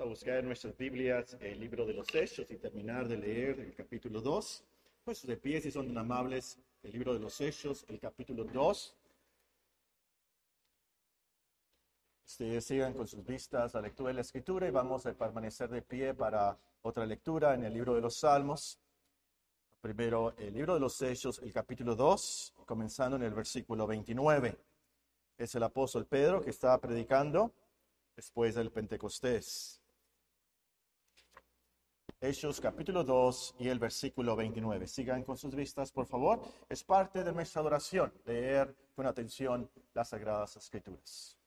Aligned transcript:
a 0.00 0.04
buscar 0.04 0.38
en 0.38 0.46
nuestras 0.46 0.76
Biblias 0.78 1.36
el 1.40 1.60
libro 1.60 1.84
de 1.84 1.92
los 1.92 2.14
Hechos 2.14 2.46
y 2.50 2.56
terminar 2.56 3.06
de 3.06 3.18
leer 3.18 3.60
el 3.60 3.74
capítulo 3.74 4.22
2. 4.22 4.64
Pues 5.04 5.26
de 5.26 5.36
pie, 5.36 5.60
si 5.60 5.70
son 5.70 5.96
amables, 5.96 6.58
el 6.82 6.92
libro 6.92 7.12
de 7.12 7.20
los 7.20 7.38
Hechos, 7.40 7.84
el 7.86 8.00
capítulo 8.00 8.44
2. 8.44 8.96
Ustedes 12.24 12.64
sigan 12.64 12.94
con 12.94 13.06
sus 13.06 13.22
vistas 13.26 13.74
la 13.74 13.82
lectura 13.82 14.08
de 14.08 14.14
la 14.14 14.20
Escritura 14.22 14.66
y 14.66 14.70
vamos 14.70 15.04
a 15.04 15.12
permanecer 15.12 15.68
de 15.68 15.82
pie 15.82 16.14
para 16.14 16.56
otra 16.80 17.04
lectura 17.04 17.54
en 17.54 17.64
el 17.64 17.74
libro 17.74 17.94
de 17.94 18.00
los 18.00 18.16
Salmos. 18.16 18.78
Primero, 19.82 20.34
el 20.38 20.54
libro 20.54 20.74
de 20.74 20.80
los 20.80 21.00
Hechos, 21.02 21.40
el 21.40 21.52
capítulo 21.52 21.94
2, 21.94 22.54
comenzando 22.64 23.16
en 23.16 23.24
el 23.24 23.34
versículo 23.34 23.86
29. 23.86 24.56
Es 25.36 25.54
el 25.54 25.62
apóstol 25.62 26.06
Pedro 26.06 26.40
que 26.40 26.50
está 26.50 26.78
predicando 26.78 27.52
después 28.16 28.54
del 28.54 28.70
Pentecostés. 28.70 29.79
Hechos 32.22 32.60
capítulo 32.60 33.02
2 33.02 33.54
y 33.60 33.68
el 33.68 33.78
versículo 33.78 34.36
29. 34.36 34.86
Sigan 34.86 35.24
con 35.24 35.38
sus 35.38 35.54
vistas, 35.54 35.90
por 35.90 36.04
favor. 36.04 36.42
Es 36.68 36.84
parte 36.84 37.24
de 37.24 37.32
nuestra 37.32 37.62
adoración 37.62 38.12
leer 38.26 38.76
con 38.94 39.06
atención 39.06 39.70
las 39.94 40.10
Sagradas 40.10 40.54
Escrituras. 40.54 41.38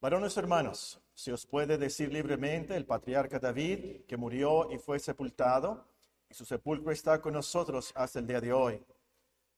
Varones 0.00 0.36
hermanos, 0.36 1.00
si 1.14 1.30
os 1.30 1.46
puede 1.46 1.78
decir 1.78 2.12
libremente 2.12 2.74
el 2.74 2.86
patriarca 2.86 3.38
David, 3.38 4.00
que 4.08 4.16
murió 4.16 4.68
y 4.72 4.78
fue 4.78 4.98
sepultado, 4.98 5.86
y 6.28 6.34
su 6.34 6.44
sepulcro 6.44 6.90
está 6.90 7.20
con 7.20 7.34
nosotros 7.34 7.92
hasta 7.94 8.18
el 8.18 8.26
día 8.26 8.40
de 8.40 8.52
hoy. 8.52 8.84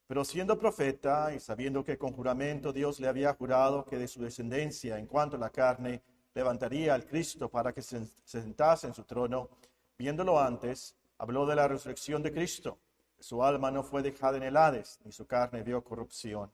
Pero 0.07 0.23
siendo 0.23 0.59
profeta 0.59 1.33
y 1.35 1.41
sabiendo 1.41 1.83
que 1.83 1.97
con 1.97 2.13
juramento 2.13 2.75
Dios 2.75 3.01
le 3.01 3.09
había 3.09 3.33
jurado 3.33 3.87
que 3.87 3.97
de 3.97 4.07
su 4.07 4.21
descendencia 4.21 4.99
en 4.99 5.07
cuanto 5.07 5.37
a 5.37 5.41
la 5.41 5.49
carne 5.49 6.03
levantaría 6.41 6.95
al 6.95 7.07
Cristo 7.07 7.51
para 7.51 7.73
que 7.73 7.83
se 7.83 8.07
sentase 8.25 8.87
en 8.87 8.95
su 8.95 9.05
trono, 9.05 9.51
viéndolo 9.99 10.41
antes, 10.41 10.97
habló 11.19 11.45
de 11.45 11.55
la 11.55 11.69
resurrección 11.69 12.23
de 12.23 12.33
Cristo. 12.33 12.79
Su 13.19 13.45
alma 13.45 13.71
no 13.71 13.83
fue 13.83 14.03
dejada 14.03 14.39
en 14.39 14.45
el 14.45 14.57
Hades, 14.57 14.99
ni 15.05 15.13
su 15.13 15.27
carne 15.27 15.63
vio 15.63 15.85
corrupción. 15.85 16.51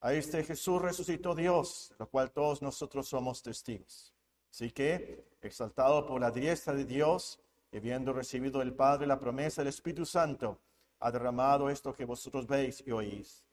A 0.00 0.12
este 0.12 0.42
Jesús 0.42 0.82
resucitó 0.82 1.32
Dios, 1.34 1.94
lo 1.96 2.08
cual 2.08 2.32
todos 2.32 2.60
nosotros 2.60 3.06
somos 3.06 3.40
testigos. 3.40 4.12
Así 4.50 4.72
que, 4.72 5.36
exaltado 5.40 6.04
por 6.06 6.20
la 6.20 6.32
diestra 6.32 6.74
de 6.74 6.84
Dios, 6.84 7.38
y 7.70 7.76
habiendo 7.76 8.12
recibido 8.12 8.58
del 8.58 8.74
Padre 8.74 9.06
la 9.06 9.20
promesa 9.20 9.62
del 9.62 9.68
Espíritu 9.68 10.04
Santo, 10.04 10.58
ha 10.98 11.12
derramado 11.12 11.70
esto 11.70 11.94
que 11.94 12.04
vosotros 12.04 12.46
veis 12.48 12.82
y 12.84 12.90
oís. 12.90 13.44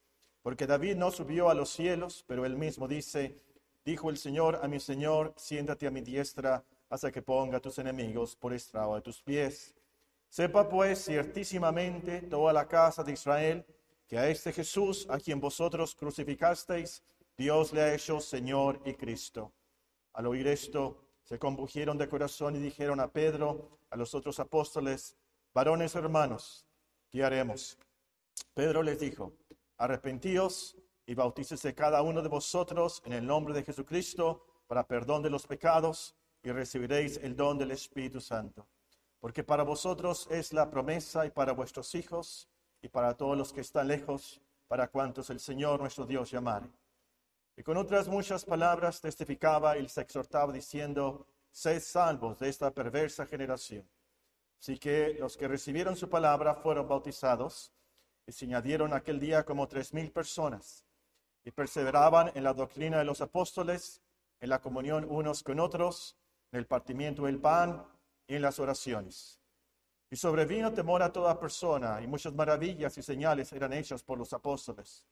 Porque 0.41 0.65
David 0.65 0.95
no 0.95 1.11
subió 1.11 1.49
a 1.49 1.53
los 1.53 1.69
cielos, 1.69 2.25
pero 2.27 2.45
él 2.45 2.57
mismo 2.57 2.87
dice, 2.87 3.39
Dijo 3.83 4.09
el 4.09 4.17
Señor 4.17 4.59
a 4.61 4.67
mi 4.67 4.79
Señor, 4.79 5.33
siéntate 5.35 5.87
a 5.87 5.91
mi 5.91 6.01
diestra 6.01 6.63
hasta 6.89 7.11
que 7.11 7.21
ponga 7.21 7.59
tus 7.59 7.79
enemigos 7.79 8.35
por 8.35 8.53
estrado 8.53 8.95
de 8.95 9.01
tus 9.01 9.21
pies. 9.21 9.73
Sepa 10.29 10.69
pues 10.69 11.05
ciertísimamente 11.05 12.21
toda 12.21 12.53
la 12.53 12.67
casa 12.67 13.03
de 13.03 13.13
Israel 13.13 13.65
que 14.07 14.17
a 14.19 14.29
este 14.29 14.51
Jesús, 14.53 15.07
a 15.09 15.17
quien 15.17 15.39
vosotros 15.39 15.95
crucificasteis, 15.95 17.01
Dios 17.37 17.73
le 17.73 17.81
ha 17.81 17.93
hecho 17.93 18.19
Señor 18.19 18.81
y 18.85 18.93
Cristo. 18.93 19.51
Al 20.13 20.27
oír 20.27 20.47
esto, 20.47 21.01
se 21.23 21.39
compugieron 21.39 21.97
de 21.97 22.09
corazón 22.09 22.55
y 22.55 22.59
dijeron 22.59 22.99
a 22.99 23.07
Pedro, 23.07 23.79
a 23.89 23.95
los 23.95 24.13
otros 24.13 24.39
apóstoles, 24.39 25.15
varones 25.53 25.95
hermanos, 25.95 26.65
¿qué 27.09 27.23
haremos? 27.23 27.77
Pedro 28.53 28.83
les 28.83 28.99
dijo, 28.99 29.33
arrepentíos 29.77 30.75
y 31.05 31.15
bautícese 31.15 31.73
cada 31.73 32.01
uno 32.01 32.21
de 32.21 32.29
vosotros 32.29 33.01
en 33.05 33.13
el 33.13 33.25
nombre 33.25 33.53
de 33.53 33.63
Jesucristo 33.63 34.45
para 34.67 34.87
perdón 34.87 35.23
de 35.23 35.29
los 35.29 35.47
pecados 35.47 36.15
y 36.43 36.51
recibiréis 36.51 37.17
el 37.17 37.35
don 37.35 37.57
del 37.57 37.71
Espíritu 37.71 38.21
Santo. 38.21 38.67
Porque 39.19 39.43
para 39.43 39.63
vosotros 39.63 40.27
es 40.31 40.53
la 40.53 40.69
promesa 40.69 41.25
y 41.25 41.29
para 41.29 41.53
vuestros 41.53 41.93
hijos 41.95 42.47
y 42.81 42.87
para 42.87 43.15
todos 43.15 43.37
los 43.37 43.53
que 43.53 43.61
están 43.61 43.87
lejos, 43.87 44.41
para 44.67 44.87
cuantos 44.87 45.29
el 45.29 45.39
Señor 45.39 45.79
nuestro 45.79 46.05
Dios 46.05 46.31
llamare. 46.31 46.71
Y 47.57 47.63
con 47.63 47.77
otras 47.77 48.07
muchas 48.07 48.45
palabras 48.45 49.01
testificaba 49.01 49.77
y 49.77 49.83
les 49.83 49.97
exhortaba 49.97 50.53
diciendo, 50.53 51.27
sed 51.51 51.81
salvos 51.81 52.39
de 52.39 52.49
esta 52.49 52.71
perversa 52.71 53.25
generación. 53.25 53.87
Así 54.57 54.77
que 54.77 55.15
los 55.19 55.35
que 55.35 55.47
recibieron 55.47 55.95
su 55.95 56.09
palabra 56.09 56.55
fueron 56.55 56.87
bautizados 56.87 57.73
y 58.25 58.31
se 58.31 58.45
añadieron 58.45 58.93
aquel 58.93 59.19
día 59.19 59.43
como 59.43 59.67
tres 59.67 59.93
mil 59.93 60.11
personas 60.11 60.85
y 61.43 61.51
perseveraban 61.51 62.31
en 62.35 62.43
la 62.43 62.53
doctrina 62.53 62.97
de 62.99 63.05
los 63.05 63.21
apóstoles, 63.21 64.01
en 64.39 64.49
la 64.49 64.59
comunión 64.59 65.05
unos 65.09 65.43
con 65.43 65.59
otros, 65.59 66.17
en 66.51 66.59
el 66.59 66.67
partimiento 66.67 67.23
del 67.23 67.39
pan 67.39 67.85
y 68.27 68.35
en 68.35 68.41
las 68.41 68.59
oraciones. 68.59 69.39
Y 70.09 70.15
sobrevino 70.17 70.73
temor 70.73 71.01
a 71.03 71.11
toda 71.11 71.39
persona, 71.39 72.01
y 72.01 72.07
muchas 72.07 72.33
maravillas 72.33 72.97
y 72.97 73.01
señales 73.01 73.53
eran 73.53 73.71
hechas 73.73 74.03
por 74.03 74.17
los 74.17 74.33
apóstoles. 74.33 75.05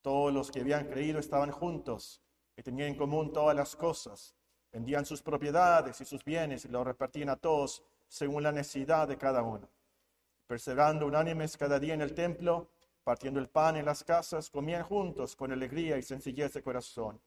Todos 0.00 0.32
los 0.32 0.50
que 0.50 0.60
habían 0.60 0.86
creído 0.86 1.18
estaban 1.18 1.50
juntos 1.50 2.22
y 2.56 2.62
tenían 2.62 2.88
en 2.88 2.94
común 2.96 3.32
todas 3.32 3.54
las 3.54 3.76
cosas. 3.76 4.34
Vendían 4.72 5.04
sus 5.04 5.22
propiedades 5.22 6.00
y 6.00 6.04
sus 6.04 6.24
bienes 6.24 6.64
y 6.64 6.68
los 6.68 6.86
repartían 6.86 7.28
a 7.28 7.36
todos 7.36 7.82
según 8.06 8.42
la 8.42 8.52
necesidad 8.52 9.06
de 9.06 9.18
cada 9.18 9.42
uno. 9.42 9.68
Perseverando 10.46 11.06
unánimes 11.06 11.56
cada 11.56 11.78
día 11.78 11.94
en 11.94 12.00
el 12.00 12.14
templo 12.14 12.70
partiendo 13.08 13.40
el 13.40 13.48
pan 13.48 13.74
en 13.78 13.86
las 13.86 14.04
casas, 14.04 14.50
comían 14.50 14.82
juntos 14.82 15.34
con 15.34 15.50
alegría 15.50 15.96
y 15.96 16.02
sencillez 16.02 16.52
de 16.52 16.62
corazón, 16.62 17.18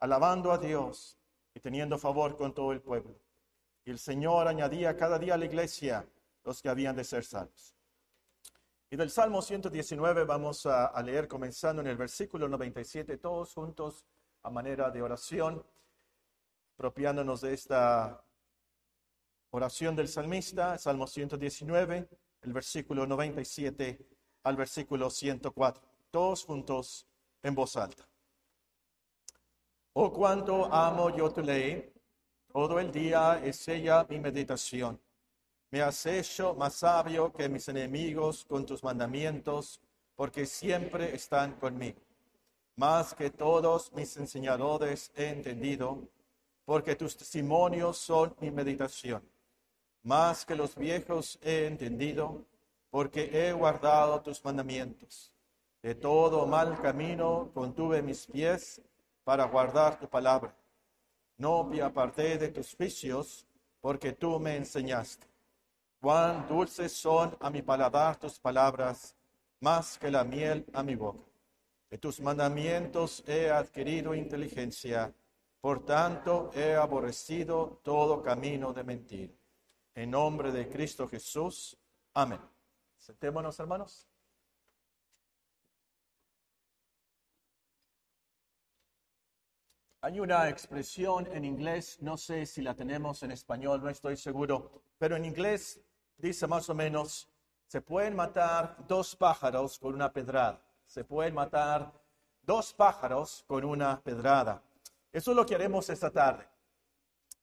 alabando 0.00 0.50
a 0.50 0.56
Dios 0.56 1.18
y 1.52 1.60
teniendo 1.60 1.98
favor 1.98 2.34
con 2.34 2.54
todo 2.54 2.72
el 2.72 2.80
pueblo. 2.80 3.14
Y 3.84 3.90
el 3.90 3.98
Señor 3.98 4.48
añadía 4.48 4.96
cada 4.96 5.18
día 5.18 5.34
a 5.34 5.36
la 5.36 5.44
iglesia 5.44 6.08
los 6.44 6.62
que 6.62 6.70
habían 6.70 6.96
de 6.96 7.04
ser 7.04 7.26
salvos. 7.26 7.74
Y 8.88 8.96
del 8.96 9.10
Salmo 9.10 9.42
119 9.42 10.24
vamos 10.24 10.64
a, 10.64 10.86
a 10.86 11.02
leer 11.02 11.28
comenzando 11.28 11.82
en 11.82 11.88
el 11.88 11.98
versículo 11.98 12.48
97, 12.48 13.18
todos 13.18 13.52
juntos 13.52 14.06
a 14.44 14.48
manera 14.48 14.90
de 14.90 15.02
oración, 15.02 15.62
apropiándonos 16.72 17.42
de 17.42 17.52
esta 17.52 18.24
oración 19.50 19.94
del 19.94 20.08
salmista, 20.08 20.78
Salmo 20.78 21.06
119, 21.06 22.08
el 22.40 22.52
versículo 22.54 23.06
97 23.06 24.17
al 24.48 24.56
versículo 24.56 25.10
104. 25.10 25.82
Todos 26.10 26.44
juntos 26.44 27.06
en 27.42 27.54
voz 27.54 27.76
alta. 27.76 28.08
Oh, 29.92 30.10
cuánto 30.10 30.72
amo 30.72 31.14
yo 31.14 31.30
tu 31.30 31.42
ley. 31.42 31.92
Todo 32.50 32.80
el 32.80 32.90
día 32.90 33.42
es 33.44 33.68
ella 33.68 34.06
mi 34.08 34.18
meditación. 34.18 34.98
Me 35.70 35.82
has 35.82 36.06
hecho 36.06 36.54
más 36.54 36.74
sabio 36.76 37.30
que 37.30 37.46
mis 37.48 37.68
enemigos 37.68 38.46
con 38.46 38.64
tus 38.64 38.82
mandamientos, 38.82 39.80
porque 40.16 40.46
siempre 40.46 41.14
están 41.14 41.52
conmigo. 41.56 42.00
Más 42.76 43.14
que 43.14 43.28
todos 43.28 43.92
mis 43.92 44.16
enseñadores 44.16 45.12
he 45.14 45.28
entendido, 45.28 46.08
porque 46.64 46.96
tus 46.96 47.18
testimonios 47.18 47.98
son 47.98 48.34
mi 48.40 48.50
meditación. 48.50 49.22
Más 50.04 50.46
que 50.46 50.56
los 50.56 50.74
viejos 50.74 51.38
he 51.42 51.66
entendido, 51.66 52.46
porque 52.90 53.30
he 53.32 53.52
guardado 53.52 54.20
tus 54.22 54.44
mandamientos. 54.44 55.32
De 55.82 55.94
todo 55.94 56.46
mal 56.46 56.80
camino 56.80 57.50
contuve 57.54 58.02
mis 58.02 58.26
pies 58.26 58.82
para 59.24 59.44
guardar 59.44 59.98
tu 59.98 60.08
palabra. 60.08 60.54
No 61.36 61.62
me 61.62 61.80
aparté 61.80 62.36
de 62.36 62.48
tus 62.48 62.74
juicios, 62.74 63.46
porque 63.80 64.12
tú 64.12 64.40
me 64.40 64.56
enseñaste. 64.56 65.26
Cuán 66.00 66.48
dulces 66.48 66.92
son 66.92 67.36
a 67.40 67.50
mi 67.50 67.62
paladar 67.62 68.16
tus 68.18 68.38
palabras, 68.38 69.14
más 69.60 69.98
que 69.98 70.10
la 70.10 70.24
miel 70.24 70.66
a 70.72 70.82
mi 70.82 70.94
boca. 70.94 71.24
De 71.90 71.98
tus 71.98 72.20
mandamientos 72.20 73.22
he 73.26 73.50
adquirido 73.50 74.14
inteligencia, 74.14 75.14
por 75.60 75.84
tanto 75.84 76.50
he 76.54 76.74
aborrecido 76.74 77.80
todo 77.82 78.22
camino 78.22 78.72
de 78.72 78.84
mentir. 78.84 79.38
En 79.94 80.10
nombre 80.10 80.52
de 80.52 80.68
Cristo 80.68 81.08
Jesús. 81.08 81.76
Amén. 82.14 82.40
Sentémonos, 83.08 83.58
hermanos. 83.58 84.06
Hay 90.02 90.20
una 90.20 90.50
expresión 90.50 91.26
en 91.28 91.46
inglés, 91.46 91.96
no 92.02 92.18
sé 92.18 92.44
si 92.44 92.60
la 92.60 92.74
tenemos 92.74 93.22
en 93.22 93.30
español, 93.30 93.82
no 93.82 93.88
estoy 93.88 94.18
seguro, 94.18 94.82
pero 94.98 95.16
en 95.16 95.24
inglés 95.24 95.80
dice 96.18 96.46
más 96.46 96.68
o 96.68 96.74
menos, 96.74 97.30
se 97.66 97.80
pueden 97.80 98.14
matar 98.14 98.76
dos 98.86 99.16
pájaros 99.16 99.78
con 99.78 99.94
una 99.94 100.12
pedrada. 100.12 100.60
Se 100.86 101.02
pueden 101.02 101.32
matar 101.32 101.90
dos 102.42 102.74
pájaros 102.74 103.42
con 103.46 103.64
una 103.64 104.02
pedrada. 104.02 104.62
Eso 105.10 105.30
es 105.30 105.36
lo 105.36 105.46
que 105.46 105.54
haremos 105.54 105.88
esta 105.88 106.10
tarde. 106.10 106.46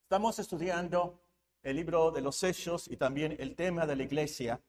Estamos 0.02 0.38
estudiando 0.38 1.18
el 1.60 1.74
libro 1.74 2.12
de 2.12 2.20
los 2.20 2.40
hechos 2.44 2.86
y 2.86 2.96
también 2.96 3.34
el 3.40 3.56
tema 3.56 3.84
de 3.84 3.96
la 3.96 4.04
iglesia. 4.04 4.60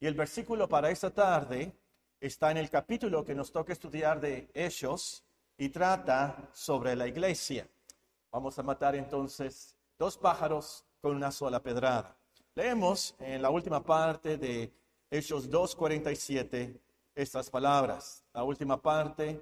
Y 0.00 0.06
el 0.06 0.14
versículo 0.14 0.68
para 0.68 0.90
esta 0.90 1.10
tarde 1.10 1.72
está 2.20 2.50
en 2.50 2.56
el 2.56 2.70
capítulo 2.70 3.24
que 3.24 3.34
nos 3.34 3.52
toca 3.52 3.72
estudiar 3.72 4.20
de 4.20 4.48
Hechos 4.54 5.24
y 5.56 5.68
trata 5.68 6.48
sobre 6.52 6.96
la 6.96 7.06
iglesia. 7.06 7.68
Vamos 8.30 8.58
a 8.58 8.62
matar 8.62 8.96
entonces 8.96 9.74
dos 9.98 10.18
pájaros 10.18 10.84
con 11.00 11.14
una 11.16 11.30
sola 11.30 11.62
pedrada. 11.62 12.16
Leemos 12.54 13.14
en 13.18 13.42
la 13.42 13.50
última 13.50 13.82
parte 13.82 14.36
de 14.36 14.72
Hechos 15.10 15.50
2.47 15.50 16.80
estas 17.14 17.50
palabras. 17.50 18.24
La 18.32 18.42
última 18.42 18.80
parte, 18.80 19.40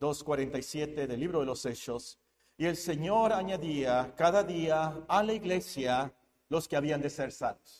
2.47 0.00 1.06
del 1.06 1.20
libro 1.20 1.40
de 1.40 1.46
los 1.46 1.64
Hechos. 1.66 2.18
Y 2.56 2.66
el 2.66 2.76
Señor 2.76 3.32
añadía 3.32 4.12
cada 4.16 4.42
día 4.44 5.04
a 5.08 5.22
la 5.22 5.32
iglesia 5.32 6.12
los 6.48 6.68
que 6.68 6.76
habían 6.76 7.00
de 7.00 7.10
ser 7.10 7.32
salvos. 7.32 7.79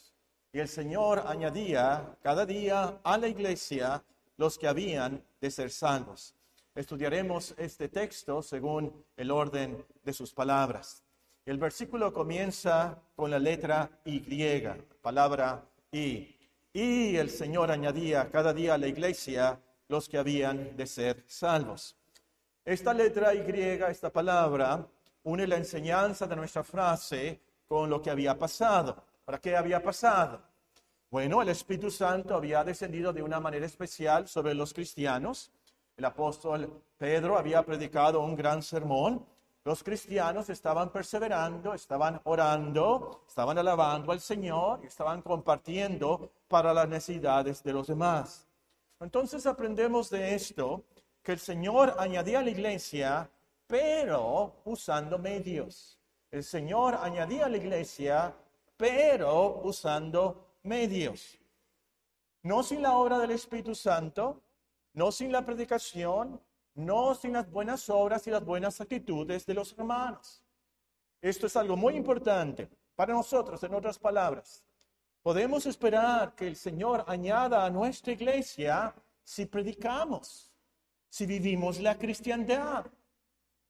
Y 0.53 0.59
el 0.59 0.69
Señor 0.69 1.23
añadía 1.27 2.17
cada 2.23 2.45
día 2.45 2.99
a 3.05 3.19
la 3.19 3.29
iglesia 3.29 4.03
los 4.37 4.59
que 4.59 4.67
habían 4.67 5.23
de 5.41 5.51
ser 5.51 5.71
salvos. 5.71 6.35
Estudiaremos 6.75 7.55
este 7.57 7.89
texto 7.89 8.43
según 8.43 9.05
el 9.17 9.31
orden 9.31 9.85
de 10.03 10.13
sus 10.13 10.33
palabras. 10.33 11.05
El 11.47 11.59
versículo 11.59 12.13
comienza 12.13 12.99
con 13.15 13.31
la 13.31 13.39
letra 13.39 13.91
Y, 14.05 14.21
palabra 15.01 15.65
Y. 15.93 16.37
Y 16.73 17.17
el 17.17 17.31
Señor 17.31 17.71
añadía 17.71 18.29
cada 18.31 18.53
día 18.53 18.75
a 18.75 18.79
la 18.79 18.89
iglesia 18.89 19.61
los 19.89 20.09
que 20.09 20.19
habían 20.19 20.77
de 20.77 20.87
ser 20.87 21.25
salvos. 21.29 21.97
Esta 22.65 22.93
letra 22.93 23.35
Y, 23.35 23.41
esta 23.89 24.11
palabra, 24.11 24.85
une 25.23 25.47
la 25.47 25.57
enseñanza 25.57 26.27
de 26.27 26.37
nuestra 26.37 26.65
frase 26.65 27.41
con 27.69 27.89
lo 27.89 28.03
que 28.03 28.11
había 28.11 28.37
pasado. 28.37 29.10
¿Para 29.31 29.41
qué 29.41 29.57
había 29.57 29.81
pasado? 29.81 30.43
Bueno, 31.09 31.41
el 31.41 31.51
Espíritu 31.51 31.89
Santo 31.89 32.35
había 32.35 32.65
descendido 32.65 33.13
de 33.13 33.23
una 33.23 33.39
manera 33.39 33.65
especial 33.65 34.27
sobre 34.27 34.55
los 34.55 34.75
cristianos. 34.75 35.53
El 35.97 36.05
apóstol 36.05 36.83
Pedro 36.99 37.39
había 37.39 37.65
predicado 37.65 38.23
un 38.23 38.35
gran 38.35 38.61
sermón. 38.61 39.25
Los 39.63 39.85
cristianos 39.85 40.51
estaban 40.51 40.91
perseverando, 40.91 41.73
estaban 41.75 42.21
orando, 42.25 43.23
estaban 43.29 43.57
alabando 43.57 44.11
al 44.11 44.19
Señor, 44.19 44.85
estaban 44.85 45.23
compartiendo 45.23 46.33
para 46.49 46.75
las 46.75 46.89
necesidades 46.89 47.63
de 47.63 47.73
los 47.73 47.87
demás. 47.87 48.49
Entonces 48.99 49.47
aprendemos 49.47 50.11
de 50.11 50.35
esto 50.35 50.83
que 51.23 51.31
el 51.31 51.39
Señor 51.39 51.95
añadía 52.01 52.41
a 52.41 52.43
la 52.43 52.51
iglesia, 52.51 53.31
pero 53.69 54.57
usando 54.65 55.21
medios. 55.21 56.01
El 56.33 56.43
Señor 56.43 56.99
añadía 57.01 57.47
a 57.47 57.49
la 57.49 57.59
iglesia, 57.59 58.35
pero 58.81 59.61
usando 59.65 60.57
medios. 60.63 61.39
No 62.43 62.63
sin 62.63 62.81
la 62.81 62.97
obra 62.97 63.19
del 63.19 63.33
Espíritu 63.33 63.75
Santo, 63.75 64.43
no 64.95 65.13
sin 65.13 65.31
la 65.31 65.45
predicación, 65.45 66.41
no 66.77 67.15
sin 67.15 67.35
las 67.35 67.51
buenas 67.51 67.91
obras 67.91 68.27
y 68.27 68.31
las 68.31 68.43
buenas 68.43 68.81
actitudes 68.81 69.45
de 69.45 69.53
los 69.53 69.75
hermanos. 69.77 70.43
Esto 71.21 71.47
es 71.47 71.57
algo 71.57 71.77
muy 71.77 71.95
importante 71.95 72.71
para 72.97 73.13
nosotros, 73.13 73.63
en 73.63 73.75
otras 73.75 73.99
palabras. 73.99 74.65
Podemos 75.23 75.67
esperar 75.67 76.35
que 76.35 76.49
el 76.49 76.57
Señor 76.57 77.05
añada 77.07 77.67
a 77.67 77.71
nuestra 77.71 78.15
iglesia 78.15 78.95
si 79.23 79.45
predicamos, 79.45 80.51
si 81.11 81.27
vivimos 81.27 81.79
la 81.81 81.99
cristiandad. 81.99 82.87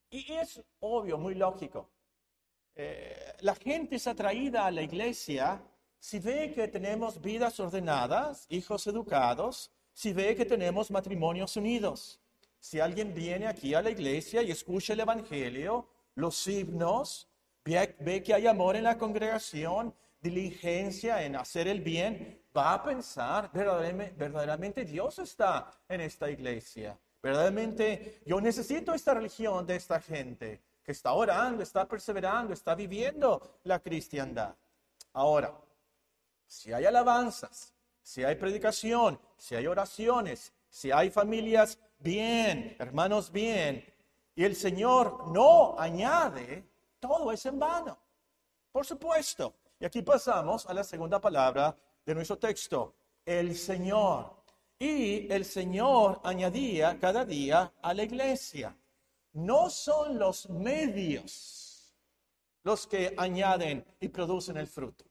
Y 0.09 0.33
es 0.35 0.63
obvio, 0.79 1.19
muy 1.19 1.35
lógico. 1.35 1.91
Eh, 2.75 3.35
la 3.41 3.55
gente 3.55 3.97
es 3.97 4.07
atraída 4.07 4.67
a 4.67 4.71
la 4.71 4.83
iglesia 4.83 5.63
si 5.99 6.19
ve 6.19 6.53
que 6.55 6.67
tenemos 6.69 7.21
vidas 7.21 7.61
ordenadas, 7.61 8.47
hijos 8.49 8.87
educados, 8.87 9.71
si 9.93 10.13
ve 10.13 10.35
que 10.35 10.47
tenemos 10.47 10.91
matrimonios 10.91 11.57
unidos, 11.57 12.21
si 12.59 12.81
alguien 12.81 13.15
viene 13.15 13.47
aquí 13.47 13.75
a 13.75 13.83
la 13.83 13.91
iglesia 13.91 14.43
y 14.43 14.51
escucha 14.51 14.95
el 14.95 15.01
Evangelio, 15.01 15.89
los 16.15 16.47
himnos, 16.47 17.29
ve, 17.65 18.23
que 18.23 18.35
hay 18.35 18.47
amor 18.47 18.77
en 18.77 18.85
la 18.85 18.97
congregación, 18.97 19.95
diligencia 20.21 21.23
en 21.23 21.37
hacer 21.37 21.69
el 21.69 21.81
bien, 21.81 22.43
va 22.57 22.75
a 22.75 22.83
pensar, 22.83 23.51
verdaderamente, 23.53 24.15
verdaderamente 24.17 24.85
Dios 24.85 25.19
está 25.19 25.71
en 25.89 26.01
esta 26.01 26.31
iglesia. 26.31 26.99
Verdaderamente 27.23 28.23
yo 28.25 28.41
necesito 28.41 28.95
esta 28.95 29.13
religión 29.15 29.67
de 29.67 29.77
esta 29.77 30.01
gente 30.01 30.63
que 30.83 30.93
está 30.93 31.13
orando, 31.13 31.63
está 31.63 31.87
perseverando, 31.87 32.53
está 32.53 32.75
viviendo 32.75 33.59
la 33.65 33.81
cristiandad. 33.81 34.55
Ahora, 35.13 35.55
si 36.47 36.73
hay 36.73 36.85
alabanzas, 36.85 37.73
si 38.03 38.25
hay 38.25 38.35
predicación, 38.37 39.21
si 39.37 39.55
hay 39.55 39.67
oraciones, 39.67 40.53
si 40.69 40.91
hay 40.91 41.11
familias 41.11 41.79
bien, 41.99 42.77
hermanos 42.79 43.31
bien, 43.31 43.85
y 44.35 44.45
el 44.45 44.57
Señor 44.57 45.29
no 45.33 45.79
añade, 45.79 46.65
todo 46.99 47.31
es 47.33 47.45
en 47.47 47.59
vano. 47.59 47.99
Por 48.73 48.87
supuesto. 48.87 49.55
Y 49.79 49.85
aquí 49.85 50.03
pasamos 50.03 50.67
a 50.67 50.75
la 50.75 50.85
segunda 50.85 51.21
palabra 51.21 51.75
de 52.05 52.15
nuestro 52.15 52.39
texto, 52.39 52.95
el 53.25 53.57
Señor. 53.57 54.43
Y 54.79 55.31
el 55.33 55.45
Señor 55.45 56.21
añadía 56.23 56.99
cada 56.99 57.25
día 57.25 57.73
a 57.81 57.95
la 57.95 58.03
iglesia. 58.03 58.75
No 59.33 59.71
son 59.71 60.19
los 60.19 60.49
medios 60.51 61.97
los 62.63 62.87
que 62.87 63.15
añaden 63.17 63.85
y 64.01 64.09
producen 64.09 64.57
el 64.57 64.67
fruto 64.67 65.11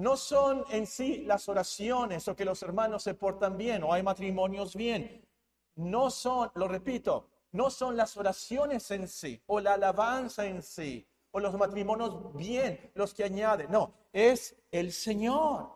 no 0.00 0.16
son 0.16 0.64
en 0.70 0.86
sí 0.86 1.24
las 1.26 1.46
oraciones 1.50 2.26
o 2.26 2.34
que 2.34 2.46
los 2.46 2.62
hermanos 2.62 3.02
se 3.02 3.12
portan 3.12 3.58
bien 3.58 3.84
o 3.84 3.92
hay 3.92 4.02
matrimonios 4.02 4.74
bien. 4.74 5.28
No 5.76 6.10
son, 6.10 6.50
lo 6.54 6.68
repito, 6.68 7.28
no 7.52 7.68
son 7.68 7.98
las 7.98 8.16
oraciones 8.16 8.90
en 8.92 9.06
sí 9.06 9.42
o 9.46 9.60
la 9.60 9.74
alabanza 9.74 10.46
en 10.46 10.62
sí 10.62 11.06
o 11.32 11.38
los 11.38 11.54
matrimonios 11.54 12.34
bien 12.34 12.90
los 12.94 13.12
que 13.12 13.24
añaden. 13.24 13.70
No, 13.70 13.92
es 14.10 14.56
el 14.70 14.90
Señor. 14.90 15.68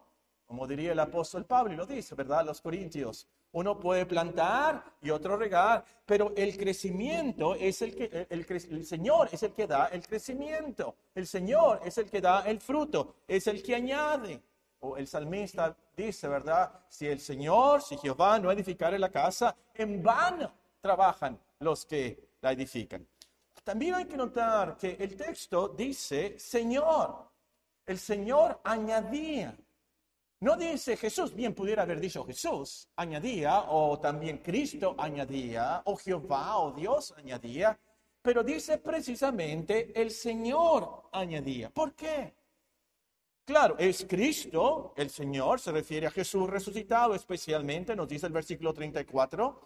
Como 0.46 0.67
diría 0.67 0.93
el 0.93 1.00
apóstol 1.00 1.44
Pablo 1.44 1.75
y 1.75 1.76
lo 1.76 1.84
dice, 1.84 2.14
¿verdad? 2.14 2.46
Los 2.46 2.62
Corintios. 2.62 3.28
Uno 3.54 3.78
puede 3.78 4.04
plantar 4.04 4.84
y 5.00 5.10
otro 5.10 5.36
regar, 5.36 5.84
pero 6.04 6.32
el 6.36 6.58
crecimiento 6.58 7.54
es 7.54 7.82
el 7.82 7.94
que, 7.94 8.26
el, 8.28 8.84
Señor 8.84 9.28
es 9.30 9.44
el 9.44 9.52
que 9.52 9.68
da 9.68 9.86
el 9.86 10.04
crecimiento. 10.04 10.96
El 11.14 11.24
Señor 11.28 11.80
es 11.84 11.96
el 11.98 12.10
que 12.10 12.20
da 12.20 12.42
el 12.48 12.60
fruto, 12.60 13.14
es 13.28 13.46
el 13.46 13.62
que 13.62 13.76
añade. 13.76 14.42
O 14.80 14.96
el 14.96 15.06
salmista 15.06 15.76
dice, 15.96 16.26
¿verdad? 16.26 16.80
Si 16.88 17.06
el 17.06 17.20
Señor, 17.20 17.80
si 17.80 17.96
Jehová 17.96 18.40
no 18.40 18.50
edificare 18.50 18.98
la 18.98 19.08
casa, 19.08 19.54
en 19.72 20.02
vano 20.02 20.52
trabajan 20.80 21.38
los 21.60 21.86
que 21.86 22.30
la 22.40 22.50
edifican. 22.50 23.06
También 23.62 23.94
hay 23.94 24.06
que 24.06 24.16
notar 24.16 24.76
que 24.76 24.96
el 24.98 25.16
texto 25.16 25.68
dice 25.68 26.40
Señor. 26.40 27.30
El 27.86 28.00
Señor 28.00 28.60
añadía. 28.64 29.56
No 30.44 30.58
dice 30.58 30.98
Jesús, 30.98 31.34
bien 31.34 31.55
pudiera 31.55 31.84
haber 31.84 31.98
dicho 31.98 32.22
Jesús, 32.22 32.86
añadía, 32.96 33.63
o 33.70 33.98
también 33.98 34.43
Cristo 34.43 34.94
añadía, 34.98 35.81
o 35.86 35.96
Jehová 35.96 36.58
o 36.58 36.70
Dios 36.70 37.15
añadía, 37.17 37.81
pero 38.20 38.44
dice 38.44 38.77
precisamente 38.77 39.98
el 39.98 40.10
Señor 40.10 41.05
añadía. 41.13 41.70
¿Por 41.70 41.94
qué? 41.94 42.34
Claro, 43.46 43.77
es 43.79 44.05
Cristo, 44.06 44.93
el 44.98 45.08
Señor, 45.08 45.60
se 45.60 45.72
refiere 45.72 46.08
a 46.08 46.10
Jesús 46.10 46.46
resucitado 46.51 47.15
especialmente, 47.15 47.96
nos 47.96 48.06
dice 48.06 48.27
el 48.27 48.32
versículo 48.34 48.74
34, 48.74 49.58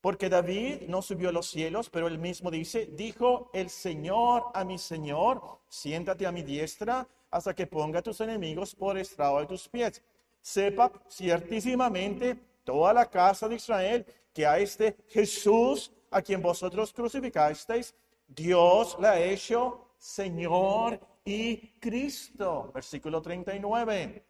porque 0.00 0.28
David 0.28 0.82
no 0.86 1.02
subió 1.02 1.30
a 1.30 1.32
los 1.32 1.48
cielos, 1.48 1.90
pero 1.90 2.06
él 2.06 2.20
mismo 2.20 2.52
dice, 2.52 2.86
dijo 2.92 3.50
el 3.52 3.70
Señor 3.70 4.52
a 4.54 4.62
mi 4.62 4.78
Señor, 4.78 5.58
siéntate 5.68 6.28
a 6.28 6.30
mi 6.30 6.44
diestra 6.44 7.08
hasta 7.36 7.54
que 7.54 7.66
ponga 7.66 7.98
a 7.98 8.02
tus 8.02 8.20
enemigos 8.22 8.74
por 8.74 8.96
estrado 8.96 9.40
de 9.40 9.46
tus 9.46 9.68
pies. 9.68 10.02
Sepa 10.40 10.90
ciertísimamente 11.08 12.34
toda 12.64 12.94
la 12.94 13.04
casa 13.04 13.46
de 13.46 13.56
Israel 13.56 14.06
que 14.32 14.46
a 14.46 14.58
este 14.58 14.96
Jesús, 15.08 15.92
a 16.10 16.22
quien 16.22 16.40
vosotros 16.40 16.94
crucificasteis, 16.94 17.94
Dios 18.26 18.96
le 18.98 19.08
ha 19.08 19.20
hecho 19.20 19.90
Señor 19.98 20.98
y 21.24 21.78
Cristo. 21.78 22.70
Versículo 22.72 23.20
39. 23.20 24.24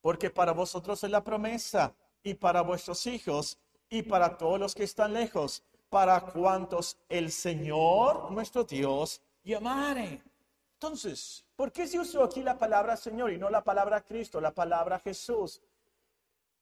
Porque 0.00 0.30
para 0.30 0.52
vosotros 0.52 1.02
es 1.04 1.10
la 1.10 1.22
promesa 1.22 1.94
y 2.22 2.34
para 2.34 2.62
vuestros 2.62 3.06
hijos 3.06 3.58
y 3.88 4.02
para 4.02 4.36
todos 4.36 4.58
los 4.58 4.74
que 4.74 4.84
están 4.84 5.12
lejos, 5.12 5.62
para 5.88 6.20
cuantos 6.20 6.98
el 7.08 7.30
Señor 7.30 8.30
nuestro 8.32 8.64
Dios 8.64 9.22
llamare. 9.44 10.20
Entonces, 10.74 11.44
¿por 11.58 11.72
qué 11.72 11.88
se 11.88 11.98
usó 11.98 12.22
aquí 12.22 12.40
la 12.44 12.56
palabra 12.56 12.96
Señor 12.96 13.32
y 13.32 13.36
no 13.36 13.50
la 13.50 13.64
palabra 13.64 14.00
Cristo, 14.00 14.40
la 14.40 14.54
palabra 14.54 15.00
Jesús? 15.00 15.60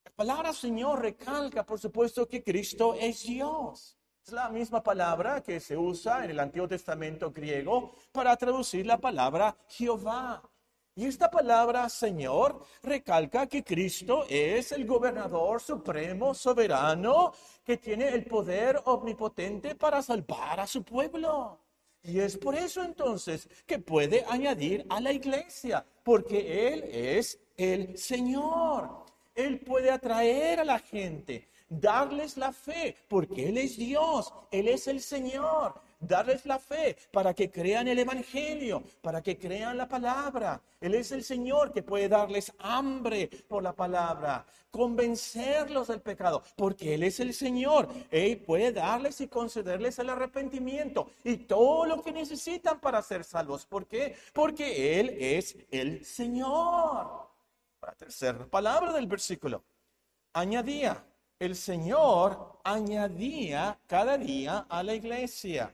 La 0.02 0.10
palabra 0.10 0.54
Señor 0.54 1.02
recalca, 1.02 1.66
por 1.66 1.78
supuesto, 1.78 2.26
que 2.26 2.42
Cristo 2.42 2.94
es 2.94 3.24
Dios. 3.24 3.98
Es 4.24 4.32
la 4.32 4.48
misma 4.48 4.82
palabra 4.82 5.42
que 5.42 5.60
se 5.60 5.76
usa 5.76 6.24
en 6.24 6.30
el 6.30 6.40
Antiguo 6.40 6.66
Testamento 6.66 7.30
griego 7.30 7.92
para 8.10 8.34
traducir 8.38 8.86
la 8.86 8.96
palabra 8.96 9.54
Jehová. 9.68 10.42
Y 10.94 11.04
esta 11.04 11.30
palabra 11.30 11.90
Señor 11.90 12.64
recalca 12.82 13.46
que 13.46 13.62
Cristo 13.62 14.24
es 14.30 14.72
el 14.72 14.86
gobernador 14.86 15.60
supremo, 15.60 16.32
soberano, 16.32 17.34
que 17.62 17.76
tiene 17.76 18.08
el 18.08 18.24
poder 18.24 18.80
omnipotente 18.86 19.74
para 19.74 20.00
salvar 20.00 20.58
a 20.60 20.66
su 20.66 20.82
pueblo. 20.82 21.65
Y 22.06 22.20
es 22.20 22.36
por 22.36 22.54
eso 22.54 22.82
entonces 22.82 23.48
que 23.66 23.78
puede 23.78 24.24
añadir 24.28 24.86
a 24.88 25.00
la 25.00 25.12
iglesia, 25.12 25.84
porque 26.04 26.72
Él 26.72 26.84
es 26.92 27.38
el 27.56 27.98
Señor. 27.98 29.04
Él 29.34 29.60
puede 29.60 29.90
atraer 29.90 30.60
a 30.60 30.64
la 30.64 30.78
gente, 30.78 31.48
darles 31.68 32.36
la 32.36 32.52
fe, 32.52 32.96
porque 33.08 33.48
Él 33.48 33.58
es 33.58 33.76
Dios, 33.76 34.32
Él 34.50 34.68
es 34.68 34.86
el 34.86 35.00
Señor 35.00 35.85
darles 36.06 36.46
la 36.46 36.58
fe 36.58 36.96
para 37.12 37.34
que 37.34 37.50
crean 37.50 37.88
el 37.88 37.98
Evangelio, 37.98 38.82
para 39.02 39.22
que 39.22 39.38
crean 39.38 39.76
la 39.76 39.88
palabra. 39.88 40.60
Él 40.80 40.94
es 40.94 41.12
el 41.12 41.24
Señor 41.24 41.72
que 41.72 41.82
puede 41.82 42.08
darles 42.08 42.52
hambre 42.58 43.28
por 43.48 43.62
la 43.62 43.74
palabra, 43.74 44.46
convencerlos 44.70 45.88
del 45.88 46.00
pecado, 46.00 46.42
porque 46.56 46.94
Él 46.94 47.02
es 47.02 47.20
el 47.20 47.34
Señor. 47.34 47.88
Él 48.10 48.38
puede 48.38 48.72
darles 48.72 49.20
y 49.20 49.28
concederles 49.28 49.98
el 49.98 50.10
arrepentimiento 50.10 51.10
y 51.24 51.36
todo 51.38 51.86
lo 51.86 52.02
que 52.02 52.12
necesitan 52.12 52.80
para 52.80 53.02
ser 53.02 53.24
salvos. 53.24 53.66
¿Por 53.66 53.86
qué? 53.86 54.16
Porque 54.32 55.00
Él 55.00 55.16
es 55.18 55.56
el 55.70 56.04
Señor. 56.04 57.28
La 57.80 57.92
tercera 57.94 58.46
palabra 58.46 58.92
del 58.92 59.06
versículo. 59.06 59.62
Añadía, 60.32 61.04
el 61.38 61.54
Señor 61.54 62.60
añadía 62.64 63.78
cada 63.86 64.18
día 64.18 64.66
a 64.68 64.82
la 64.82 64.94
iglesia. 64.94 65.72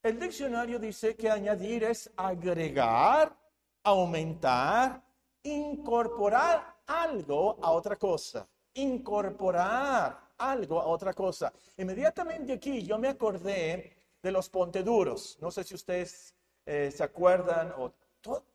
El 0.00 0.20
diccionario 0.20 0.78
dice 0.78 1.16
que 1.16 1.28
añadir 1.28 1.82
es 1.82 2.08
agregar, 2.16 3.36
aumentar, 3.82 5.02
incorporar 5.42 6.76
algo 6.86 7.58
a 7.60 7.72
otra 7.72 7.96
cosa. 7.96 8.46
Incorporar 8.74 10.16
algo 10.38 10.80
a 10.80 10.86
otra 10.86 11.12
cosa. 11.12 11.52
Inmediatamente 11.76 12.52
aquí 12.52 12.84
yo 12.84 12.96
me 12.96 13.08
acordé 13.08 13.96
de 14.22 14.30
los 14.30 14.48
ponteduros. 14.48 15.36
No 15.40 15.50
sé 15.50 15.64
si 15.64 15.74
ustedes 15.74 16.32
eh, 16.64 16.92
se 16.94 17.02
acuerdan 17.02 17.72
o 17.76 17.92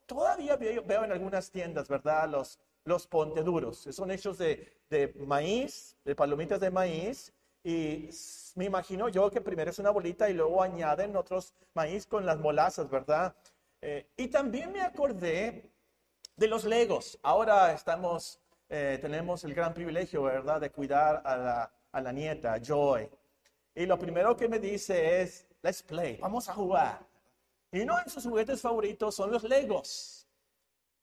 todavía 0.05 0.55
veo, 0.55 1.03
en 1.03 1.12
algunas 1.12 1.51
tiendas, 1.51 1.89
¿verdad? 1.89 2.29
Los, 2.29 2.57
los 2.85 3.05
ponteduros. 3.05 3.79
Son 3.91 4.12
hechos 4.12 4.38
de, 4.38 4.81
de 4.89 5.13
maíz, 5.27 5.97
de 6.05 6.15
palomitas 6.15 6.62
de 6.62 6.71
maíz 6.71 7.33
y 7.63 8.10
me 8.55 8.65
imagino 8.65 9.08
yo 9.08 9.32
que 9.32 9.41
primero 9.41 9.72
es 9.72 9.79
una 9.79 9.89
bolita 9.89 10.29
y 10.29 10.34
luego 10.34 10.62
añaden 10.62 11.15
otros 11.15 11.53
maíz 11.74 12.05
con 12.05 12.25
las 12.25 12.38
molazas, 12.38 12.89
¿verdad? 12.89 13.36
Eh, 13.82 14.08
y 14.17 14.27
también 14.27 14.72
me 14.72 14.82
acordé 14.82 15.72
de 16.36 16.48
los 16.48 16.65
legos. 16.65 17.17
Ahora 17.24 17.72
estamos, 17.74 18.39
eh, 18.70 18.98
tenemos 19.01 19.43
el 19.46 19.53
gran 19.53 19.74
privilegio, 19.74 20.24
¿verdad?, 20.24 20.60
de 20.60 20.72
cuidar 20.72 21.22
a 21.25 21.38
la, 21.38 21.74
a 21.91 22.01
la 22.01 22.12
nieta, 22.12 22.60
Joy. 22.62 23.10
Y 23.75 23.86
lo 23.86 23.98
primero 23.98 24.36
que 24.36 24.50
me 24.50 24.60
dice 24.60 25.22
es, 25.22 25.48
let's 25.62 25.82
play, 25.82 26.17
vamos 26.17 26.50
a 26.50 26.53
jugar. 26.53 27.00
Y 27.72 27.86
no 27.86 28.00
en 28.00 28.10
sus 28.10 28.25
juguetes 28.25 28.62
favoritos 28.62 29.15
son 29.15 29.32
los 29.32 29.43
legos. 29.43 30.23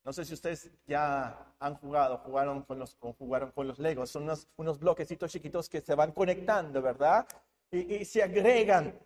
No 0.03 0.11
sé 0.11 0.25
si 0.25 0.33
ustedes 0.33 0.71
ya 0.87 1.53
han 1.59 1.75
jugado, 1.75 2.17
jugaron 2.19 2.63
con 2.63 2.79
los, 2.79 2.97
jugaron 3.17 3.51
con 3.51 3.67
los 3.67 3.77
Legos. 3.77 4.09
Son 4.09 4.23
unos, 4.23 4.47
unos 4.57 4.79
bloquecitos 4.79 5.31
chiquitos 5.31 5.69
que 5.69 5.81
se 5.81 5.93
van 5.93 6.11
conectando, 6.11 6.81
¿verdad? 6.81 7.27
Y, 7.69 8.03
se 8.05 8.23
agregan. 8.23 8.97